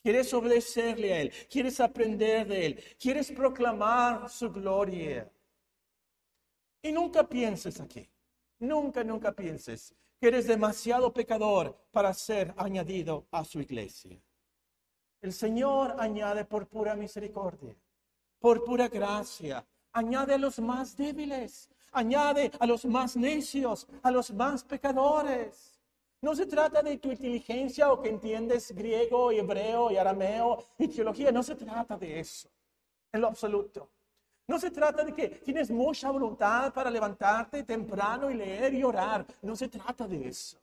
Quieres 0.00 0.32
obedecerle 0.32 1.12
a 1.12 1.20
Él, 1.20 1.32
quieres 1.50 1.80
aprender 1.80 2.46
de 2.46 2.66
Él, 2.66 2.84
quieres 2.98 3.32
proclamar 3.32 4.30
su 4.30 4.50
gloria. 4.50 5.30
Y 6.82 6.92
nunca 6.92 7.28
pienses 7.28 7.80
aquí, 7.80 8.08
nunca, 8.60 9.02
nunca 9.02 9.32
pienses 9.32 9.94
eres 10.20 10.46
demasiado 10.46 11.12
pecador 11.12 11.76
para 11.90 12.12
ser 12.12 12.54
añadido 12.56 13.26
a 13.30 13.44
su 13.44 13.60
iglesia. 13.60 14.20
El 15.20 15.32
Señor 15.32 15.96
añade 15.98 16.44
por 16.44 16.66
pura 16.66 16.94
misericordia, 16.94 17.74
por 18.38 18.64
pura 18.64 18.88
gracia, 18.88 19.66
añade 19.92 20.34
a 20.34 20.38
los 20.38 20.58
más 20.58 20.96
débiles, 20.96 21.68
añade 21.92 22.50
a 22.58 22.66
los 22.66 22.84
más 22.84 23.16
necios, 23.16 23.86
a 24.02 24.10
los 24.10 24.30
más 24.32 24.64
pecadores. 24.64 25.78
No 26.22 26.34
se 26.34 26.46
trata 26.46 26.82
de 26.82 26.98
tu 26.98 27.10
inteligencia 27.10 27.90
o 27.90 28.00
que 28.00 28.10
entiendes 28.10 28.72
griego 28.72 29.32
y 29.32 29.38
hebreo 29.38 29.90
y 29.90 29.96
arameo 29.96 30.64
y 30.78 30.88
teología. 30.88 31.32
No 31.32 31.42
se 31.42 31.54
trata 31.54 31.96
de 31.96 32.20
eso, 32.20 32.50
en 33.12 33.22
lo 33.22 33.28
absoluto. 33.28 33.88
No 34.50 34.58
se 34.58 34.72
trata 34.72 35.04
de 35.04 35.14
que 35.14 35.28
tienes 35.28 35.70
mucha 35.70 36.10
voluntad 36.10 36.74
para 36.74 36.90
levantarte 36.90 37.62
temprano 37.62 38.28
y 38.28 38.34
leer 38.34 38.74
y 38.74 38.82
orar. 38.82 39.24
No 39.42 39.54
se 39.54 39.68
trata 39.68 40.08
de 40.08 40.26
eso. 40.26 40.58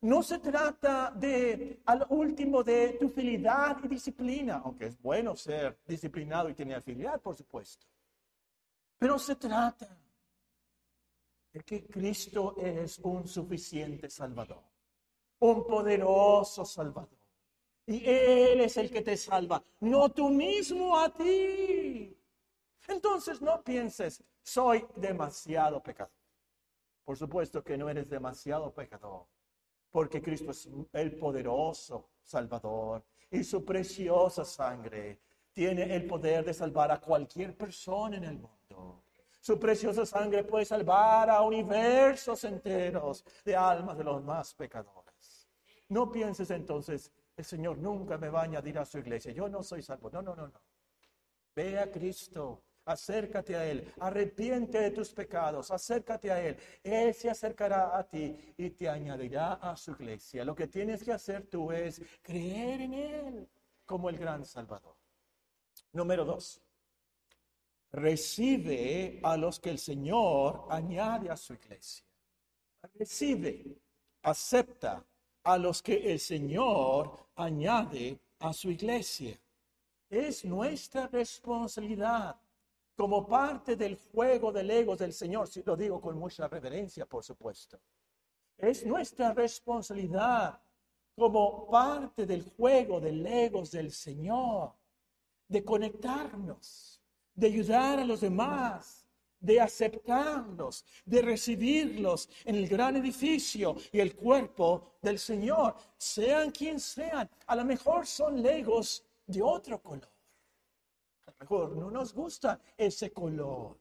No 0.00 0.20
se 0.20 0.40
trata 0.40 1.12
de, 1.12 1.80
al 1.84 2.04
último, 2.08 2.64
de 2.64 2.96
tu 2.98 3.08
fidelidad 3.08 3.78
y 3.84 3.86
disciplina, 3.86 4.62
aunque 4.64 4.86
es 4.86 5.00
bueno 5.00 5.36
ser 5.36 5.78
disciplinado 5.86 6.48
y 6.48 6.54
tener 6.54 6.82
fidelidad, 6.82 7.20
por 7.20 7.36
supuesto. 7.36 7.86
Pero 8.98 9.16
se 9.16 9.36
trata 9.36 9.96
de 11.52 11.60
que 11.60 11.86
Cristo 11.86 12.56
es 12.58 12.98
un 12.98 13.28
suficiente 13.28 14.10
Salvador, 14.10 14.64
un 15.38 15.64
poderoso 15.68 16.64
Salvador. 16.64 17.16
Y 17.86 18.04
Él 18.04 18.62
es 18.62 18.76
el 18.76 18.90
que 18.90 19.02
te 19.02 19.16
salva, 19.16 19.62
no 19.78 20.08
tú 20.08 20.30
mismo 20.30 20.98
a 20.98 21.14
ti. 21.14 22.16
Entonces 22.90 23.40
no 23.40 23.62
pienses, 23.62 24.22
soy 24.42 24.84
demasiado 24.96 25.80
pecador. 25.80 26.12
Por 27.04 27.16
supuesto 27.16 27.62
que 27.62 27.78
no 27.78 27.88
eres 27.88 28.08
demasiado 28.08 28.74
pecador, 28.74 29.26
porque 29.90 30.20
Cristo 30.20 30.50
es 30.50 30.68
el 30.92 31.16
poderoso 31.16 32.10
Salvador 32.22 33.04
y 33.30 33.44
su 33.44 33.64
preciosa 33.64 34.44
sangre 34.44 35.20
tiene 35.52 35.94
el 35.94 36.06
poder 36.06 36.44
de 36.44 36.52
salvar 36.52 36.90
a 36.90 37.00
cualquier 37.00 37.56
persona 37.56 38.16
en 38.16 38.24
el 38.24 38.38
mundo. 38.38 39.04
Su 39.40 39.58
preciosa 39.58 40.04
sangre 40.04 40.42
puede 40.44 40.64
salvar 40.64 41.30
a 41.30 41.42
universos 41.42 42.42
enteros 42.44 43.24
de 43.44 43.54
almas 43.56 43.96
de 43.96 44.04
los 44.04 44.22
más 44.22 44.52
pecadores. 44.54 45.48
No 45.88 46.10
pienses 46.10 46.50
entonces, 46.50 47.12
el 47.36 47.44
Señor 47.44 47.78
nunca 47.78 48.18
me 48.18 48.28
va 48.28 48.40
a 48.40 48.44
añadir 48.44 48.78
a 48.78 48.84
su 48.84 48.98
iglesia. 48.98 49.32
Yo 49.32 49.48
no 49.48 49.62
soy 49.62 49.82
salvo. 49.82 50.10
No, 50.10 50.22
no, 50.22 50.34
no, 50.34 50.48
no. 50.48 50.60
Ve 51.54 51.78
a 51.78 51.90
Cristo. 51.90 52.62
Acércate 52.84 53.54
a 53.54 53.66
Él, 53.66 53.92
arrepiente 54.00 54.80
de 54.80 54.90
tus 54.90 55.12
pecados, 55.12 55.70
acércate 55.70 56.30
a 56.30 56.40
Él. 56.40 56.56
Él 56.82 57.14
se 57.14 57.30
acercará 57.30 57.96
a 57.96 58.08
ti 58.08 58.54
y 58.56 58.70
te 58.70 58.88
añadirá 58.88 59.54
a 59.54 59.76
su 59.76 59.92
iglesia. 59.92 60.44
Lo 60.44 60.54
que 60.54 60.66
tienes 60.66 61.02
que 61.02 61.12
hacer 61.12 61.46
tú 61.46 61.70
es 61.70 62.02
creer 62.22 62.80
en 62.80 62.94
Él 62.94 63.48
como 63.84 64.08
el 64.08 64.18
gran 64.18 64.44
Salvador. 64.44 64.96
Número 65.92 66.24
dos, 66.24 66.60
recibe 67.92 69.20
a 69.22 69.36
los 69.36 69.60
que 69.60 69.70
el 69.70 69.78
Señor 69.78 70.66
añade 70.70 71.30
a 71.30 71.36
su 71.36 71.54
iglesia. 71.54 72.04
Recibe, 72.94 73.76
acepta 74.22 75.04
a 75.42 75.58
los 75.58 75.82
que 75.82 76.12
el 76.12 76.20
Señor 76.20 77.26
añade 77.34 78.18
a 78.38 78.52
su 78.52 78.70
iglesia. 78.70 79.38
Es 80.08 80.44
nuestra 80.44 81.06
responsabilidad 81.08 82.40
como 82.96 83.26
parte 83.26 83.76
del 83.76 83.96
juego 83.96 84.52
de 84.52 84.62
legos 84.62 84.98
del 84.98 85.12
Señor, 85.12 85.48
si 85.48 85.62
lo 85.62 85.76
digo 85.76 86.00
con 86.00 86.18
mucha 86.18 86.46
reverencia, 86.48 87.06
por 87.06 87.24
supuesto. 87.24 87.80
Es 88.56 88.84
nuestra 88.84 89.32
responsabilidad 89.32 90.60
como 91.16 91.68
parte 91.70 92.26
del 92.26 92.42
juego 92.42 93.00
de 93.00 93.12
legos 93.12 93.70
del 93.70 93.90
Señor, 93.90 94.74
de 95.48 95.64
conectarnos 95.64 97.00
de 97.40 97.46
ayudar 97.46 97.98
a 97.98 98.04
los 98.04 98.20
demás, 98.20 99.06
de 99.40 99.60
aceptarlos, 99.60 100.84
de 101.06 101.22
recibirlos 101.22 102.28
en 102.44 102.56
el 102.56 102.68
gran 102.68 102.96
edificio 102.96 103.76
y 103.92 104.00
el 104.00 104.14
cuerpo 104.14 104.98
del 105.00 105.18
Señor, 105.18 105.74
sean 105.96 106.50
quien 106.50 106.78
sean. 106.78 107.28
A 107.46 107.56
lo 107.56 107.64
mejor 107.64 108.06
son 108.06 108.42
legos 108.42 109.02
de 109.26 109.40
otro 109.40 109.80
color. 109.82 110.09
Mejor 111.40 111.76
no 111.76 111.90
nos 111.90 112.14
gusta 112.14 112.60
ese 112.76 113.12
color. 113.12 113.78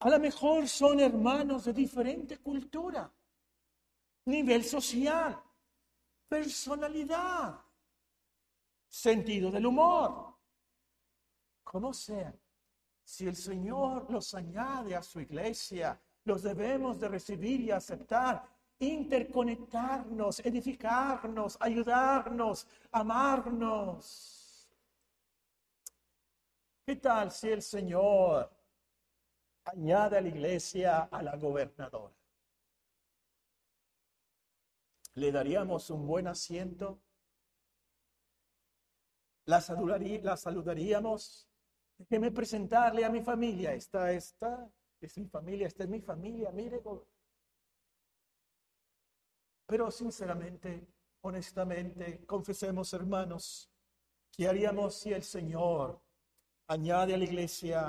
A 0.00 0.10
lo 0.10 0.18
mejor 0.18 0.66
son 0.66 1.00
hermanos 1.00 1.64
de 1.66 1.72
diferente 1.72 2.38
cultura, 2.38 3.12
nivel 4.24 4.64
social, 4.64 5.38
personalidad, 6.28 7.60
sentido 8.88 9.50
del 9.50 9.66
humor 9.66 10.30
como 11.70 11.94
sea, 11.94 12.34
si 13.04 13.28
el 13.28 13.36
Señor 13.36 14.10
los 14.10 14.34
añade 14.34 14.96
a 14.96 15.04
su 15.04 15.20
iglesia, 15.20 16.00
los 16.24 16.42
debemos 16.42 16.98
de 16.98 17.06
recibir 17.06 17.60
y 17.60 17.70
aceptar, 17.70 18.44
interconectarnos, 18.80 20.40
edificarnos, 20.40 21.56
ayudarnos, 21.60 22.66
amarnos. 22.90 24.39
¿Qué 26.90 26.96
tal 26.96 27.30
si 27.30 27.48
el 27.48 27.62
Señor 27.62 28.50
añade 29.62 30.18
a 30.18 30.20
la 30.20 30.26
iglesia 30.26 31.02
a 31.02 31.22
la 31.22 31.36
gobernadora? 31.36 32.12
¿Le 35.14 35.30
daríamos 35.30 35.88
un 35.90 36.04
buen 36.04 36.26
asiento? 36.26 37.00
¿La, 39.44 39.62
la 40.22 40.36
saludaríamos? 40.36 41.48
Déjeme 41.96 42.32
presentarle 42.32 43.04
a 43.04 43.08
mi 43.08 43.22
familia. 43.22 43.72
Esta, 43.72 44.10
esta 44.10 44.68
es 45.00 45.16
mi 45.16 45.28
familia, 45.28 45.68
esta 45.68 45.84
es 45.84 45.88
mi 45.88 46.00
familia, 46.00 46.50
mire. 46.50 46.82
Pero 49.64 49.92
sinceramente, 49.92 50.88
honestamente, 51.20 52.26
confesemos, 52.26 52.92
hermanos, 52.94 53.70
¿qué 54.32 54.48
haríamos 54.48 54.96
si 54.96 55.12
el 55.12 55.22
Señor 55.22 56.02
añade 56.74 57.14
a 57.14 57.18
la 57.18 57.24
iglesia 57.24 57.80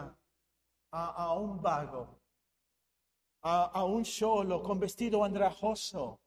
a, 0.91 1.33
un 1.37 1.61
vago, 1.61 2.03
a, 3.41 3.65
a 3.65 3.83
un 3.85 4.03
solo 4.03 4.61
con 4.61 4.79
vestido 4.79 5.23
andrajoso 5.23 6.19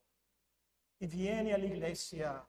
y 0.99 1.07
viene 1.07 1.53
a 1.53 1.59
la 1.59 1.67
iglesia 1.67 2.49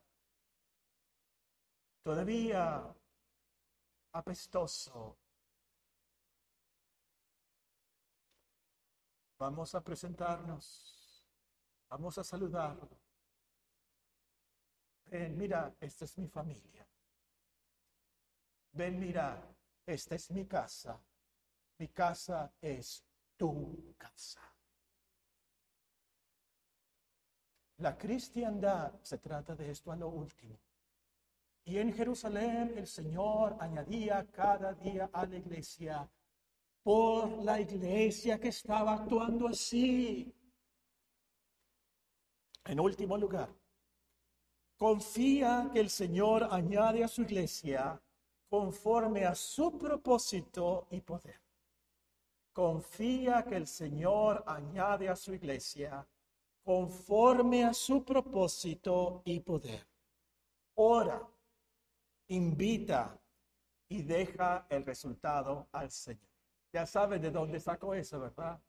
todavía 2.03 2.95
apestoso, 4.13 5.17
Vamos 9.37 9.75
a 9.75 9.81
presentarnos. 9.81 11.25
Vamos 11.89 12.17
a 12.17 12.23
saludarlo. 12.23 12.89
Ven, 15.07 15.37
mira, 15.37 15.75
esta 15.79 16.05
es 16.05 16.17
mi 16.17 16.27
familia. 16.27 16.87
Ven, 18.71 18.99
mira, 18.99 19.54
esta 19.85 20.15
es 20.15 20.31
mi 20.31 20.45
casa. 20.45 20.99
Mi 21.77 21.89
casa 21.89 22.51
es 22.61 23.03
tu 23.35 23.93
casa. 23.97 24.41
La 27.77 27.97
cristiandad 27.97 28.93
se 29.01 29.17
trata 29.17 29.55
de 29.55 29.71
esto 29.71 29.91
a 29.91 29.97
lo 29.97 30.07
último. 30.07 30.57
Y 31.65 31.77
en 31.77 31.93
Jerusalén 31.93 32.77
el 32.77 32.87
Señor 32.87 33.57
añadía 33.59 34.25
cada 34.31 34.73
día 34.73 35.09
a 35.11 35.25
la 35.25 35.37
iglesia 35.37 36.09
por 36.83 37.43
la 37.43 37.59
iglesia 37.59 38.39
que 38.39 38.49
estaba 38.49 38.93
actuando 38.93 39.47
así. 39.47 40.31
En 42.63 42.79
último 42.79 43.17
lugar, 43.17 43.49
confía 44.77 45.69
que 45.73 45.79
el 45.79 45.89
Señor 45.89 46.47
añade 46.49 47.03
a 47.03 47.07
su 47.07 47.23
iglesia 47.23 47.99
conforme 48.49 49.25
a 49.25 49.35
su 49.35 49.77
propósito 49.77 50.87
y 50.91 51.01
poder. 51.01 51.39
Confía 52.53 53.43
que 53.43 53.57
el 53.57 53.67
Señor 53.67 54.43
añade 54.47 55.09
a 55.09 55.15
su 55.15 55.33
iglesia 55.33 56.07
conforme 56.63 57.63
a 57.63 57.73
su 57.73 58.03
propósito 58.03 59.21
y 59.25 59.39
poder. 59.39 59.85
Ora, 60.75 61.21
invita 62.27 63.19
y 63.87 64.01
deja 64.01 64.65
el 64.69 64.85
resultado 64.85 65.67
al 65.71 65.91
Señor. 65.91 66.27
Ya 66.73 66.85
sabe 66.85 67.19
de 67.19 67.31
dónde 67.31 67.59
sacó 67.59 67.93
eso, 67.93 68.19
¿verdad? 68.19 68.59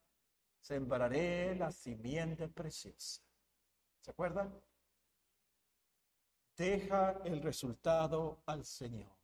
Sembraré 0.60 1.54
la 1.56 1.72
simiente 1.72 2.48
preciosa. 2.48 3.22
¿Se 4.00 4.10
acuerdan? 4.10 4.54
Deja 6.56 7.20
el 7.24 7.42
resultado 7.42 8.38
al 8.46 8.64
Señor. 8.64 9.15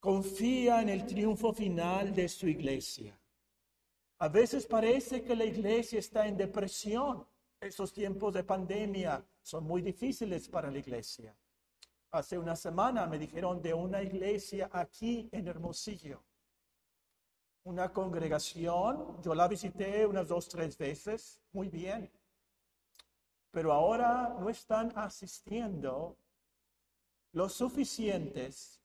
Confía 0.00 0.80
en 0.80 0.90
el 0.90 1.04
triunfo 1.06 1.52
final 1.52 2.14
de 2.14 2.28
su 2.28 2.46
iglesia. 2.46 3.18
A 4.20 4.28
veces 4.28 4.66
parece 4.66 5.22
que 5.22 5.34
la 5.34 5.44
iglesia 5.44 5.98
está 5.98 6.26
en 6.26 6.36
depresión. 6.36 7.26
Esos 7.60 7.92
tiempos 7.92 8.32
de 8.34 8.44
pandemia 8.44 9.24
son 9.42 9.64
muy 9.64 9.82
difíciles 9.82 10.48
para 10.48 10.70
la 10.70 10.78
iglesia. 10.78 11.36
Hace 12.12 12.38
una 12.38 12.54
semana 12.54 13.06
me 13.06 13.18
dijeron 13.18 13.60
de 13.60 13.74
una 13.74 14.02
iglesia 14.02 14.70
aquí 14.72 15.28
en 15.32 15.48
Hermosillo. 15.48 16.22
Una 17.64 17.92
congregación, 17.92 19.20
yo 19.20 19.34
la 19.34 19.48
visité 19.48 20.06
unas 20.06 20.28
dos, 20.28 20.48
tres 20.48 20.78
veces, 20.78 21.40
muy 21.52 21.68
bien. 21.68 22.10
Pero 23.50 23.72
ahora 23.72 24.36
no 24.38 24.48
están 24.48 24.92
asistiendo 24.96 26.16
los 27.32 27.52
suficientes 27.52 28.77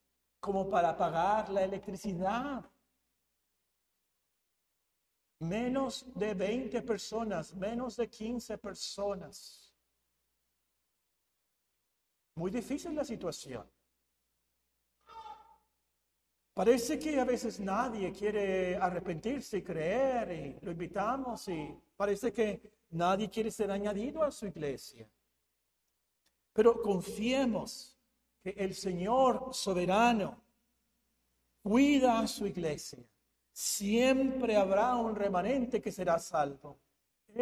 como 0.43 0.69
para 0.69 0.97
pagar 0.97 1.49
la 1.51 1.63
electricidad. 1.63 2.69
Menos 5.39 6.05
de 6.13 6.33
20 6.33 6.81
personas, 6.81 7.53
menos 7.55 7.95
de 7.95 8.09
15 8.09 8.57
personas. 8.57 9.73
Muy 12.35 12.51
difícil 12.51 12.93
la 12.93 13.05
situación. 13.05 13.65
Parece 16.53 16.99
que 16.99 17.21
a 17.21 17.23
veces 17.23 17.61
nadie 17.61 18.11
quiere 18.11 18.75
arrepentirse 18.75 19.59
y 19.59 19.63
creer 19.63 20.59
y 20.61 20.65
lo 20.65 20.71
invitamos 20.71 21.47
y 21.47 21.73
parece 21.95 22.33
que 22.33 22.61
nadie 22.89 23.29
quiere 23.29 23.49
ser 23.49 23.71
añadido 23.71 24.21
a 24.21 24.29
su 24.29 24.45
iglesia. 24.45 25.07
Pero 26.51 26.81
confiemos 26.81 27.92
que 28.43 28.49
el 28.57 28.75
Señor 28.75 29.53
soberano 29.53 30.43
cuida 31.61 32.19
a 32.19 32.27
su 32.27 32.45
iglesia. 32.45 32.99
Siempre 33.53 34.57
habrá 34.57 34.95
un 34.95 35.15
remanente 35.15 35.81
que 35.81 35.91
será 35.91 36.19
salvo. 36.19 36.77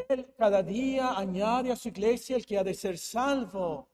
Él 0.07 0.31
cada 0.37 0.61
día 0.61 1.17
añade 1.17 1.71
a 1.71 1.75
su 1.75 1.87
iglesia 1.87 2.35
el 2.35 2.45
que 2.45 2.57
ha 2.57 2.63
de 2.63 2.75
ser 2.75 2.99
salvo. 2.99 3.89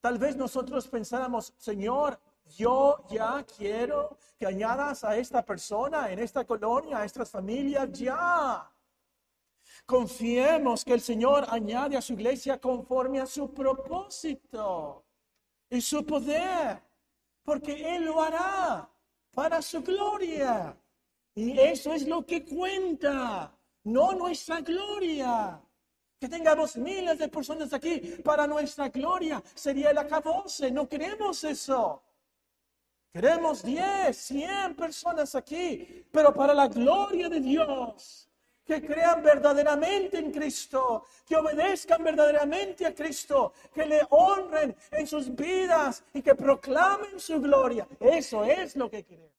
Tal 0.00 0.18
vez 0.18 0.36
nosotros 0.36 0.88
pensáramos, 0.88 1.54
Señor, 1.56 2.18
yo 2.56 3.04
ya 3.08 3.44
quiero 3.56 4.18
que 4.36 4.46
añadas 4.46 5.04
a 5.04 5.16
esta 5.16 5.44
persona 5.44 6.10
en 6.10 6.18
esta 6.18 6.44
colonia, 6.44 6.98
a 6.98 7.04
estas 7.04 7.30
familias, 7.30 7.92
ya. 7.92 8.68
Confiemos 9.84 10.84
que 10.84 10.94
el 10.94 11.00
Señor 11.00 11.46
añade 11.48 11.96
a 11.96 12.02
su 12.02 12.14
iglesia 12.14 12.60
conforme 12.60 13.20
a 13.20 13.26
su 13.26 13.52
propósito 13.54 15.05
y 15.70 15.80
su 15.80 16.04
poder, 16.04 16.80
porque 17.42 17.96
Él 17.96 18.04
lo 18.04 18.22
hará 18.22 18.88
para 19.32 19.60
su 19.62 19.82
gloria. 19.82 20.76
Y 21.34 21.58
eso 21.58 21.92
es 21.92 22.06
lo 22.06 22.24
que 22.24 22.44
cuenta, 22.44 23.52
no 23.84 24.12
nuestra 24.12 24.60
gloria. 24.60 25.60
Que 26.18 26.28
tengamos 26.28 26.76
miles 26.76 27.18
de 27.18 27.28
personas 27.28 27.74
aquí 27.74 27.98
para 28.24 28.46
nuestra 28.46 28.88
gloria 28.88 29.42
sería 29.54 29.90
el 29.90 29.98
acabose. 29.98 30.70
No 30.70 30.88
queremos 30.88 31.44
eso. 31.44 32.02
Queremos 33.12 33.62
10, 33.62 34.16
100 34.16 34.74
personas 34.74 35.34
aquí, 35.34 36.06
pero 36.10 36.34
para 36.34 36.54
la 36.54 36.68
gloria 36.68 37.28
de 37.28 37.40
Dios. 37.40 38.25
Que 38.66 38.84
crean 38.84 39.22
verdaderamente 39.22 40.18
en 40.18 40.32
Cristo, 40.32 41.04
que 41.24 41.36
obedezcan 41.36 42.02
verdaderamente 42.02 42.84
a 42.84 42.94
Cristo, 42.94 43.52
que 43.72 43.86
le 43.86 44.00
honren 44.10 44.76
en 44.90 45.06
sus 45.06 45.34
vidas 45.34 46.02
y 46.12 46.20
que 46.20 46.34
proclamen 46.34 47.20
su 47.20 47.40
gloria. 47.40 47.86
Eso 48.00 48.44
es 48.44 48.74
lo 48.74 48.90
que 48.90 49.04
queremos. 49.04 49.36